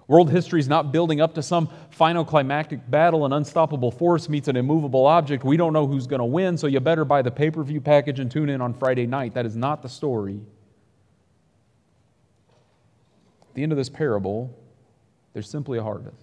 World 0.07 0.31
history 0.31 0.59
is 0.59 0.67
not 0.67 0.91
building 0.91 1.21
up 1.21 1.35
to 1.35 1.43
some 1.43 1.69
final 1.91 2.25
climactic 2.25 2.91
battle. 2.91 3.27
An 3.27 3.33
unstoppable 3.33 3.93
force 3.93 4.29
meets 4.29 4.49
an 4.49 4.57
immovable 4.57 5.07
object. 5.07 5.45
We 5.45 5.57
don't 5.57 5.73
know 5.73 5.87
who's 5.87 6.07
going 6.09 6.19
to 6.19 6.25
win, 6.25 6.57
so 6.57 6.67
you 6.67 6.81
better 6.81 7.05
buy 7.05 7.23
the 7.23 7.31
pay 7.31 7.51
per 7.51 7.63
view 7.63 7.81
package 7.81 8.19
and 8.19 8.29
tune 8.29 8.49
in 8.49 8.61
on 8.61 8.75
Friday 8.75 9.07
night. 9.07 9.35
That 9.35 9.47
is 9.47 9.55
not 9.55 9.83
the 9.83 9.89
story. 9.89 10.41
At 13.51 13.55
the 13.55 13.63
end 13.63 13.71
of 13.71 13.79
this 13.79 13.89
parable, 13.89 14.57
there's 15.33 15.49
simply 15.49 15.79
a 15.79 15.83
harvest 15.83 16.17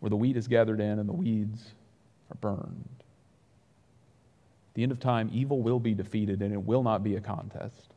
where 0.00 0.10
the 0.10 0.16
wheat 0.16 0.36
is 0.36 0.48
gathered 0.48 0.80
in 0.80 0.98
and 0.98 1.08
the 1.08 1.12
weeds 1.12 1.70
are 2.30 2.36
burned. 2.36 2.88
At 4.70 4.74
the 4.74 4.82
end 4.82 4.92
of 4.92 4.98
time, 4.98 5.30
evil 5.32 5.60
will 5.60 5.78
be 5.78 5.94
defeated 5.94 6.42
and 6.42 6.52
it 6.52 6.62
will 6.62 6.82
not 6.82 7.04
be 7.04 7.16
a 7.16 7.20
contest. 7.20 7.92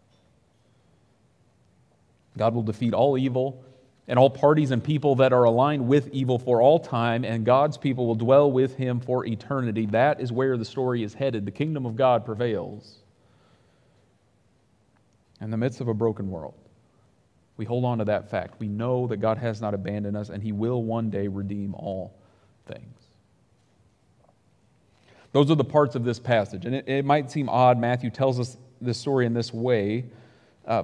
God 2.38 2.54
will 2.54 2.64
defeat 2.64 2.94
all 2.94 3.18
evil 3.18 3.64
and 4.08 4.20
all 4.20 4.30
parties 4.30 4.72
and 4.72 4.84
people 4.84 5.16
that 5.16 5.34
are 5.34 5.46
aligned 5.46 5.88
with 5.88 6.10
evil 6.10 6.38
for 6.38 6.62
all 6.62 6.80
time, 6.80 7.26
and 7.26 7.44
God's 7.44 7.78
people 7.78 8.06
will 8.06 8.16
dwell 8.16 8.52
with 8.52 8.76
him 8.76 9.00
for 9.00 9.26
eternity. 9.26 9.88
That 9.88 10.22
is 10.22 10.32
where 10.32 10.58
the 10.58 10.66
story 10.66 11.02
is 11.02 11.14
headed. 11.14 11.46
The 11.46 11.52
kingdom 11.52 11.86
of 11.86 11.96
God 11.96 12.24
prevails 12.24 12.98
in 15.42 15.50
the 15.50 15.58
midst 15.58 15.82
of 15.82 15.88
a 15.88 15.94
broken 15.94 16.30
world. 16.30 16.54
We 17.58 17.66
hold 17.66 17.86
on 17.86 18.00
to 18.00 18.06
that 18.06 18.30
fact. 18.30 18.60
We 18.60 18.68
know 18.68 19.08
that 19.08 19.18
God 19.18 19.38
has 19.38 19.62
not 19.62 19.74
abandoned 19.74 20.18
us, 20.18 20.30
and 20.30 20.44
he 20.44 20.52
will 20.52 20.84
one 20.84 21.10
day 21.10 21.28
redeem 21.28 21.74
all 21.76 22.14
things. 22.66 23.06
Those 25.32 25.52
are 25.52 25.56
the 25.56 25.64
parts 25.64 25.96
of 25.96 26.04
this 26.04 26.20
passage. 26.20 26.66
And 26.66 26.76
it, 26.76 26.88
it 26.88 27.06
might 27.06 27.32
seem 27.32 27.50
odd, 27.50 27.78
Matthew 27.78 28.10
tells 28.10 28.40
us 28.40 28.58
this 28.82 28.98
story 28.98 29.26
in 29.26 29.34
this 29.34 29.54
way. 29.54 30.06
Uh, 30.66 30.84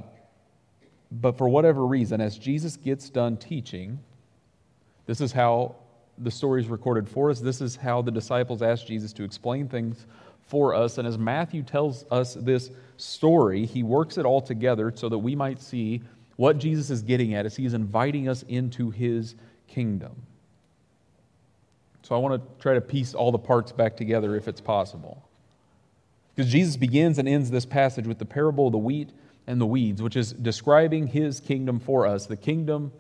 but 1.12 1.38
for 1.38 1.49
whatever 1.49 1.86
reason, 1.86 2.21
as 2.21 2.38
Jesus 2.38 2.77
gets 2.77 3.10
done 3.10 3.38
teaching, 3.38 3.99
this 5.05 5.21
is 5.21 5.31
how 5.31 5.75
the 6.17 6.31
story 6.31 6.62
is 6.62 6.67
recorded 6.67 7.07
for 7.07 7.29
us. 7.29 7.39
This 7.39 7.62
is 7.62 7.75
how 7.75 8.01
the 8.01 8.12
disciples 8.12 8.62
asked 8.62 8.88
Jesus 8.88 9.12
to 9.13 9.23
explain 9.23 9.67
things 9.67 10.05
for 10.47 10.73
us. 10.73 10.97
And 10.97 11.07
as 11.07 11.17
Matthew 11.17 11.63
tells 11.63 12.05
us 12.12 12.34
this 12.34 12.71
story, 12.97 13.65
he 13.65 13.84
works 13.84 14.17
it 14.17 14.25
all 14.25 14.41
together 14.41 14.91
so 14.95 15.10
that 15.10 15.17
we 15.17 15.36
might 15.36 15.62
see 15.62 16.01
what 16.41 16.58
Jesus 16.58 16.89
is 16.89 17.04
getting 17.04 17.36
at 17.36 17.45
is 17.45 17.56
he 17.56 17.67
is 17.67 17.75
inviting 17.75 18.27
us 18.27 18.43
into 18.47 18.89
his 18.89 19.36
kingdom. 19.67 20.15
So 22.01 22.15
I 22.15 22.17
want 22.17 22.41
to 22.41 22.62
try 22.63 22.73
to 22.73 22.82
piece 22.82 23.13
all 23.13 23.32
the 23.32 23.38
parts 23.38 23.71
back 23.71 23.95
together 23.95 24.36
if 24.36 24.47
it's 24.47 24.60
possible. 24.60 25.23
Because 26.34 26.51
Jesus 26.51 26.77
begins 26.77 27.19
and 27.19 27.30
ends 27.30 27.51
this 27.51 27.63
passage 27.63 28.08
with 28.08 28.17
the 28.17 28.25
parable 28.25 28.65
of 28.65 28.71
the 28.71 28.80
wheat 28.80 29.12
and 29.45 29.62
the 29.62 29.67
weeds, 29.67 30.01
which 30.01 30.15
is 30.15 30.34
describing 30.34 31.06
his 31.06 31.39
kingdom 31.39 31.80
for 31.80 32.08
us. 32.08 32.25
The 32.25 32.38
kingdom 32.38 32.91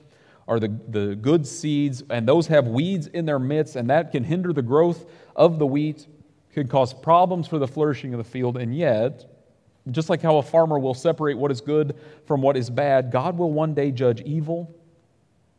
are 0.47 0.59
the, 0.59 0.77
the 0.89 1.15
good 1.15 1.47
seeds, 1.47 2.03
and 2.11 2.27
those 2.27 2.45
have 2.45 2.67
weeds 2.67 3.07
in 3.07 3.25
their 3.25 3.39
midst, 3.39 3.75
and 3.75 3.89
that 3.89 4.11
can 4.11 4.23
hinder 4.23 4.53
the 4.53 4.61
growth 4.61 5.03
of 5.35 5.57
the 5.57 5.65
wheat, 5.65 6.05
could 6.53 6.69
cause 6.69 6.93
problems 6.93 7.47
for 7.47 7.57
the 7.57 7.67
flourishing 7.67 8.13
of 8.13 8.19
the 8.19 8.23
field, 8.23 8.55
and 8.55 8.75
yet, 8.75 9.30
just 9.89 10.09
like 10.09 10.21
how 10.21 10.37
a 10.37 10.43
farmer 10.43 10.77
will 10.77 10.93
separate 10.93 11.37
what 11.37 11.51
is 11.51 11.59
good 11.59 11.95
from 12.25 12.41
what 12.41 12.55
is 12.55 12.69
bad, 12.69 13.11
God 13.11 13.37
will 13.37 13.51
one 13.51 13.73
day 13.73 13.91
judge 13.91 14.21
evil. 14.21 14.73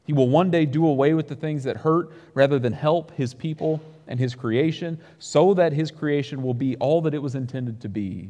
He 0.04 0.12
will 0.12 0.28
one 0.28 0.50
day 0.50 0.66
do 0.66 0.86
away 0.86 1.14
with 1.14 1.28
the 1.28 1.34
things 1.34 1.64
that 1.64 1.76
hurt 1.76 2.12
rather 2.34 2.58
than 2.58 2.72
help 2.72 3.10
his 3.12 3.34
people 3.34 3.80
and 4.06 4.18
his 4.18 4.34
creation, 4.34 5.00
so 5.18 5.54
that 5.54 5.72
his 5.72 5.90
creation 5.90 6.42
will 6.42 6.54
be 6.54 6.76
all 6.76 7.00
that 7.02 7.14
it 7.14 7.22
was 7.22 7.34
intended 7.34 7.80
to 7.80 7.88
be. 7.88 8.28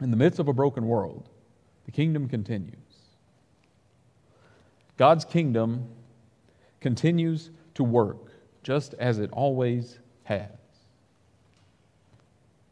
In 0.00 0.10
the 0.10 0.16
midst 0.16 0.38
of 0.38 0.48
a 0.48 0.52
broken 0.52 0.86
world, 0.86 1.28
the 1.86 1.90
kingdom 1.90 2.28
continues. 2.28 2.76
God's 4.96 5.24
kingdom 5.24 5.88
continues 6.80 7.50
to 7.74 7.82
work 7.82 8.18
just 8.62 8.94
as 8.94 9.18
it 9.18 9.30
always 9.32 9.98
has. 10.24 10.48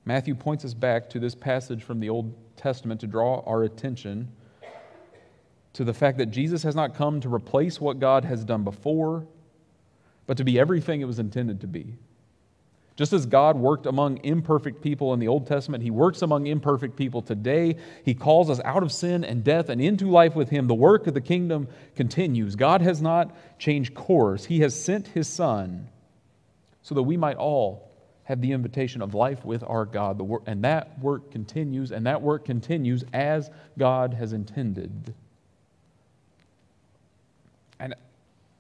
Matthew 0.05 0.35
points 0.35 0.65
us 0.65 0.75
back 0.75 1.11
to 1.11 1.19
this 1.19 1.35
passage 1.35 1.83
from 1.83 2.01
the 2.01 2.09
Old 2.09 2.35
Testament 2.57 3.01
to 3.01 3.07
draw 3.07 3.41
our 3.47 3.63
attention 3.63 4.29
to 5.73 5.85
the 5.85 5.95
fact 5.95 6.19
that 6.19 6.27
Jesus 6.27 6.63
has 6.63 6.75
not 6.75 6.95
come 6.95 7.21
to 7.21 7.33
replace 7.33 7.81
what 7.81 8.01
God 8.01 8.25
has 8.25 8.45
done 8.45 8.65
before, 8.65 9.27
but 10.27 10.37
to 10.37 10.45
be 10.45 10.59
everything 10.59 11.01
it 11.01 11.05
was 11.05 11.19
intended 11.19 11.61
to 11.61 11.67
be. 11.67 11.95
Just 12.97 13.13
as 13.13 13.25
God 13.25 13.57
worked 13.57 13.87
among 13.87 14.19
imperfect 14.25 14.83
people 14.83 15.15
in 15.15 15.21
the 15.21 15.29
Old 15.29 15.47
Testament, 15.47 15.83
He 15.83 15.91
works 15.91 16.23
among 16.23 16.47
imperfect 16.47 16.97
people 16.97 17.23
today. 17.23 17.77
He 18.05 18.15
calls 18.15 18.51
us 18.51 18.61
out 18.65 18.83
of 18.83 18.93
sin 18.93 19.25
and 19.25 19.43
death 19.43 19.71
and 19.71 19.81
into 19.81 20.11
life 20.11 20.35
with 20.35 20.51
Him. 20.51 20.67
The 20.67 20.75
work 20.75 21.07
of 21.07 21.15
the 21.15 21.21
kingdom 21.21 21.69
continues. 21.95 22.57
God 22.57 22.83
has 22.83 23.01
not 23.01 23.35
changed 23.59 23.95
course, 23.95 24.45
He 24.45 24.61
has 24.61 24.79
sent 24.79 25.09
His 25.09 25.29
Son 25.29 25.89
so 26.83 26.95
that 26.95 27.03
we 27.03 27.17
might 27.17 27.37
all 27.37 27.90
have 28.31 28.41
the 28.41 28.53
invitation 28.53 29.03
of 29.03 29.13
life 29.13 29.45
with 29.45 29.65
our 29.65 29.85
God. 29.85 30.23
And 30.47 30.63
that 30.63 30.97
work 31.01 31.33
continues, 31.33 31.91
and 31.91 32.07
that 32.07 32.23
work 32.23 32.45
continues 32.45 33.05
as 33.13 33.51
God 33.77 34.15
has 34.15 34.33
intended. 34.33 35.13
And 37.81 37.97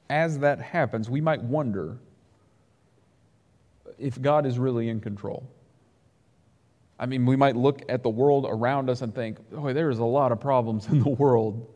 as 0.08 0.40
that 0.40 0.60
happens, 0.60 1.08
we 1.08 1.20
might 1.20 1.40
wonder 1.40 1.98
if 3.96 4.20
God 4.20 4.44
is 4.44 4.58
really 4.58 4.88
in 4.88 5.00
control. 5.00 5.48
I 6.98 7.06
mean, 7.06 7.24
we 7.24 7.36
might 7.36 7.54
look 7.54 7.82
at 7.88 8.02
the 8.02 8.10
world 8.10 8.46
around 8.48 8.90
us 8.90 9.02
and 9.02 9.14
think, 9.14 9.38
oh, 9.56 9.72
there's 9.72 10.00
a 10.00 10.04
lot 10.04 10.32
of 10.32 10.40
problems 10.40 10.88
in 10.88 11.00
the 11.00 11.10
world. 11.10 11.72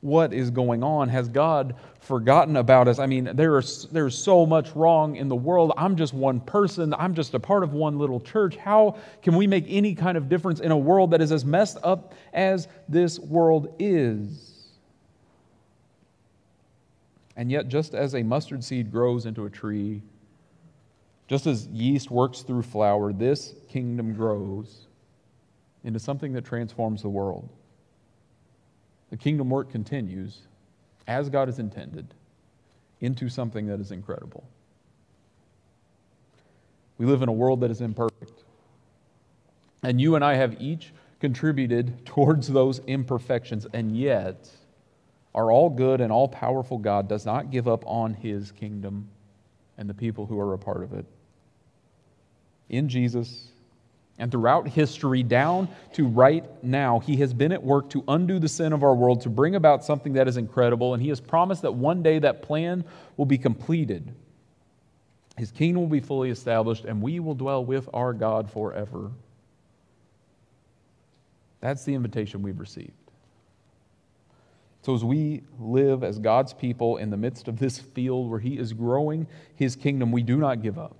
What 0.00 0.32
is 0.32 0.50
going 0.50 0.82
on? 0.82 1.08
Has 1.08 1.28
God 1.28 1.74
forgotten 2.00 2.56
about 2.56 2.86
us? 2.86 2.98
I 2.98 3.06
mean, 3.06 3.30
there 3.34 3.58
is, 3.58 3.86
there's 3.90 4.16
so 4.16 4.46
much 4.46 4.74
wrong 4.76 5.16
in 5.16 5.28
the 5.28 5.36
world. 5.36 5.72
I'm 5.76 5.96
just 5.96 6.14
one 6.14 6.40
person. 6.40 6.94
I'm 6.94 7.14
just 7.14 7.34
a 7.34 7.40
part 7.40 7.62
of 7.64 7.72
one 7.72 7.98
little 7.98 8.20
church. 8.20 8.56
How 8.56 8.96
can 9.22 9.36
we 9.36 9.46
make 9.46 9.64
any 9.68 9.94
kind 9.94 10.16
of 10.16 10.28
difference 10.28 10.60
in 10.60 10.70
a 10.70 10.76
world 10.76 11.10
that 11.12 11.20
is 11.20 11.32
as 11.32 11.44
messed 11.44 11.78
up 11.82 12.14
as 12.32 12.68
this 12.88 13.18
world 13.18 13.74
is? 13.78 14.52
And 17.36 17.50
yet, 17.50 17.68
just 17.68 17.94
as 17.94 18.14
a 18.14 18.22
mustard 18.22 18.64
seed 18.64 18.90
grows 18.90 19.26
into 19.26 19.44
a 19.44 19.50
tree, 19.50 20.02
just 21.28 21.46
as 21.46 21.66
yeast 21.66 22.10
works 22.10 22.42
through 22.42 22.62
flour, 22.62 23.12
this 23.12 23.54
kingdom 23.68 24.14
grows 24.14 24.86
into 25.84 25.98
something 25.98 26.32
that 26.32 26.44
transforms 26.44 27.02
the 27.02 27.08
world. 27.08 27.48
The 29.10 29.16
kingdom 29.16 29.50
work 29.50 29.70
continues 29.70 30.38
as 31.06 31.28
God 31.28 31.48
has 31.48 31.58
intended 31.58 32.06
into 33.00 33.28
something 33.28 33.66
that 33.66 33.80
is 33.80 33.92
incredible. 33.92 34.44
We 36.98 37.06
live 37.06 37.22
in 37.22 37.28
a 37.28 37.32
world 37.32 37.60
that 37.60 37.70
is 37.70 37.80
imperfect. 37.80 38.42
And 39.82 40.00
you 40.00 40.14
and 40.14 40.24
I 40.24 40.34
have 40.34 40.60
each 40.60 40.92
contributed 41.20 42.04
towards 42.06 42.48
those 42.48 42.80
imperfections, 42.80 43.66
and 43.72 43.96
yet 43.96 44.50
our 45.34 45.52
all 45.52 45.68
good 45.68 46.00
and 46.00 46.10
all 46.10 46.28
powerful 46.28 46.78
God 46.78 47.08
does 47.08 47.26
not 47.26 47.50
give 47.50 47.68
up 47.68 47.84
on 47.86 48.14
his 48.14 48.50
kingdom 48.52 49.08
and 49.76 49.88
the 49.88 49.94
people 49.94 50.24
who 50.26 50.40
are 50.40 50.54
a 50.54 50.58
part 50.58 50.82
of 50.82 50.94
it 50.94 51.04
in 52.68 52.88
Jesus 52.88 53.48
and 54.18 54.30
throughout 54.30 54.66
history, 54.66 55.22
down 55.22 55.68
to 55.92 56.06
right 56.06 56.44
now, 56.64 57.00
He 57.00 57.16
has 57.18 57.34
been 57.34 57.52
at 57.52 57.62
work 57.62 57.90
to 57.90 58.02
undo 58.08 58.38
the 58.38 58.48
sin 58.48 58.72
of 58.72 58.82
our 58.82 58.94
world, 58.94 59.20
to 59.22 59.28
bring 59.28 59.54
about 59.54 59.84
something 59.84 60.14
that 60.14 60.26
is 60.26 60.36
incredible, 60.36 60.94
and 60.94 61.02
He 61.02 61.10
has 61.10 61.20
promised 61.20 61.62
that 61.62 61.74
one 61.74 62.02
day 62.02 62.18
that 62.18 62.42
plan 62.42 62.84
will 63.16 63.26
be 63.26 63.38
completed. 63.38 64.14
His 65.36 65.50
kingdom 65.50 65.82
will 65.82 65.90
be 65.90 66.00
fully 66.00 66.30
established, 66.30 66.86
and 66.86 67.02
we 67.02 67.20
will 67.20 67.34
dwell 67.34 67.64
with 67.64 67.88
our 67.92 68.14
God 68.14 68.50
forever. 68.50 69.10
That's 71.60 71.84
the 71.84 71.94
invitation 71.94 72.42
we've 72.42 72.58
received. 72.58 72.92
So, 74.80 74.94
as 74.94 75.04
we 75.04 75.42
live 75.58 76.04
as 76.04 76.18
God's 76.18 76.54
people 76.54 76.96
in 76.98 77.10
the 77.10 77.16
midst 77.16 77.48
of 77.48 77.58
this 77.58 77.78
field 77.78 78.30
where 78.30 78.38
He 78.38 78.56
is 78.56 78.72
growing 78.72 79.26
His 79.56 79.76
kingdom, 79.76 80.10
we 80.10 80.22
do 80.22 80.36
not 80.36 80.62
give 80.62 80.78
up. 80.78 80.96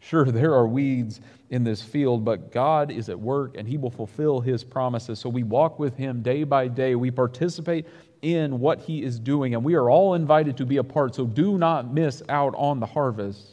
Sure, 0.00 0.24
there 0.24 0.54
are 0.54 0.66
weeds 0.66 1.20
in 1.50 1.62
this 1.62 1.82
field, 1.82 2.24
but 2.24 2.50
God 2.50 2.90
is 2.90 3.08
at 3.08 3.20
work 3.20 3.56
and 3.56 3.68
He 3.68 3.76
will 3.76 3.90
fulfill 3.90 4.40
His 4.40 4.64
promises. 4.64 5.18
So 5.18 5.28
we 5.28 5.42
walk 5.42 5.78
with 5.78 5.96
Him 5.96 6.22
day 6.22 6.42
by 6.44 6.68
day. 6.68 6.94
We 6.94 7.10
participate 7.10 7.86
in 8.22 8.58
what 8.60 8.80
He 8.80 9.02
is 9.02 9.18
doing, 9.18 9.54
and 9.54 9.62
we 9.62 9.74
are 9.74 9.90
all 9.90 10.14
invited 10.14 10.56
to 10.56 10.66
be 10.66 10.78
a 10.78 10.84
part. 10.84 11.14
So 11.14 11.26
do 11.26 11.58
not 11.58 11.92
miss 11.92 12.22
out 12.28 12.54
on 12.56 12.80
the 12.80 12.86
harvest. 12.86 13.46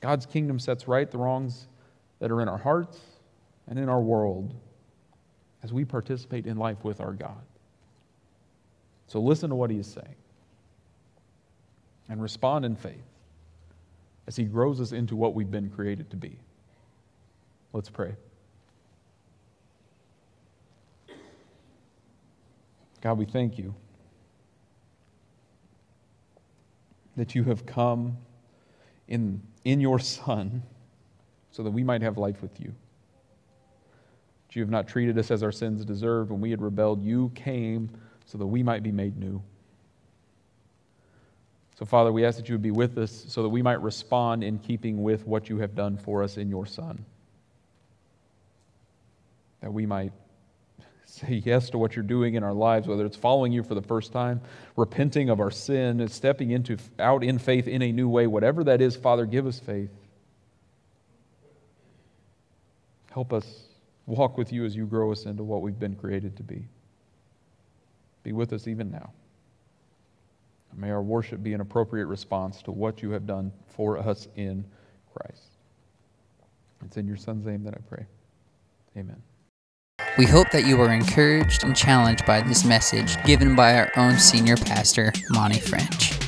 God's 0.00 0.26
kingdom 0.26 0.58
sets 0.58 0.88
right 0.88 1.10
the 1.10 1.18
wrongs 1.18 1.66
that 2.20 2.30
are 2.30 2.40
in 2.40 2.48
our 2.48 2.58
hearts 2.58 2.98
and 3.66 3.78
in 3.78 3.88
our 3.88 4.00
world 4.00 4.54
as 5.62 5.72
we 5.72 5.84
participate 5.84 6.46
in 6.46 6.56
life 6.56 6.84
with 6.84 7.00
our 7.00 7.12
God. 7.12 7.42
So 9.08 9.20
listen 9.20 9.50
to 9.50 9.56
what 9.56 9.70
He 9.70 9.78
is 9.78 9.88
saying 9.88 10.14
and 12.08 12.22
respond 12.22 12.64
in 12.64 12.76
faith 12.76 13.02
as 14.26 14.36
He 14.36 14.44
grows 14.44 14.80
us 14.80 14.92
into 14.92 15.16
what 15.16 15.34
we've 15.34 15.50
been 15.50 15.70
created 15.70 16.10
to 16.10 16.16
be. 16.16 16.38
Let's 17.72 17.90
pray. 17.90 18.14
God, 23.00 23.16
we 23.16 23.24
thank 23.24 23.56
you 23.58 23.74
that 27.16 27.34
you 27.34 27.44
have 27.44 27.66
come 27.66 28.16
in, 29.08 29.42
in 29.64 29.80
your 29.80 29.98
Son 29.98 30.62
so 31.50 31.62
that 31.62 31.70
we 31.70 31.82
might 31.82 32.02
have 32.02 32.18
life 32.18 32.42
with 32.42 32.60
you. 32.60 32.72
That 34.48 34.56
you 34.56 34.62
have 34.62 34.70
not 34.70 34.86
treated 34.86 35.18
us 35.18 35.30
as 35.30 35.42
our 35.42 35.52
sins 35.52 35.84
deserved. 35.84 36.30
When 36.30 36.40
we 36.40 36.50
had 36.50 36.62
rebelled, 36.62 37.02
you 37.02 37.30
came 37.34 37.90
so 38.26 38.38
that 38.38 38.46
we 38.46 38.62
might 38.62 38.82
be 38.82 38.92
made 38.92 39.18
new. 39.18 39.42
So, 41.80 41.86
Father, 41.86 42.12
we 42.12 42.26
ask 42.26 42.36
that 42.36 42.46
you 42.46 42.54
would 42.54 42.62
be 42.62 42.70
with 42.70 42.98
us 42.98 43.24
so 43.28 43.42
that 43.42 43.48
we 43.48 43.62
might 43.62 43.80
respond 43.80 44.44
in 44.44 44.58
keeping 44.58 45.02
with 45.02 45.26
what 45.26 45.48
you 45.48 45.60
have 45.60 45.74
done 45.74 45.96
for 45.96 46.22
us 46.22 46.36
in 46.36 46.50
your 46.50 46.66
Son. 46.66 47.06
That 49.62 49.72
we 49.72 49.86
might 49.86 50.12
say 51.06 51.42
yes 51.42 51.70
to 51.70 51.78
what 51.78 51.96
you're 51.96 52.02
doing 52.02 52.34
in 52.34 52.44
our 52.44 52.52
lives, 52.52 52.86
whether 52.86 53.06
it's 53.06 53.16
following 53.16 53.50
you 53.50 53.62
for 53.62 53.74
the 53.74 53.80
first 53.80 54.12
time, 54.12 54.42
repenting 54.76 55.30
of 55.30 55.40
our 55.40 55.50
sin, 55.50 56.06
stepping 56.08 56.50
into, 56.50 56.76
out 56.98 57.24
in 57.24 57.38
faith 57.38 57.66
in 57.66 57.80
a 57.80 57.90
new 57.90 58.10
way. 58.10 58.26
Whatever 58.26 58.62
that 58.64 58.82
is, 58.82 58.94
Father, 58.94 59.24
give 59.24 59.46
us 59.46 59.58
faith. 59.58 59.90
Help 63.10 63.32
us 63.32 63.62
walk 64.04 64.36
with 64.36 64.52
you 64.52 64.66
as 64.66 64.76
you 64.76 64.84
grow 64.84 65.12
us 65.12 65.24
into 65.24 65.44
what 65.44 65.62
we've 65.62 65.80
been 65.80 65.96
created 65.96 66.36
to 66.36 66.42
be. 66.42 66.68
Be 68.22 68.32
with 68.32 68.52
us 68.52 68.68
even 68.68 68.90
now. 68.90 69.12
May 70.76 70.90
our 70.90 71.02
worship 71.02 71.42
be 71.42 71.52
an 71.52 71.60
appropriate 71.60 72.06
response 72.06 72.62
to 72.62 72.70
what 72.70 73.02
you 73.02 73.10
have 73.10 73.26
done 73.26 73.52
for 73.66 73.98
us 73.98 74.28
in 74.36 74.64
Christ. 75.12 75.42
It's 76.84 76.96
in 76.96 77.06
your 77.06 77.16
Son's 77.16 77.44
name 77.44 77.64
that 77.64 77.74
I 77.74 77.80
pray. 77.88 78.06
Amen. 78.96 79.22
We 80.18 80.26
hope 80.26 80.50
that 80.50 80.64
you 80.64 80.76
were 80.76 80.92
encouraged 80.92 81.62
and 81.62 81.76
challenged 81.76 82.26
by 82.26 82.40
this 82.40 82.64
message 82.64 83.22
given 83.24 83.54
by 83.54 83.76
our 83.76 83.90
own 83.96 84.18
senior 84.18 84.56
pastor, 84.56 85.12
Monty 85.30 85.60
French. 85.60 86.18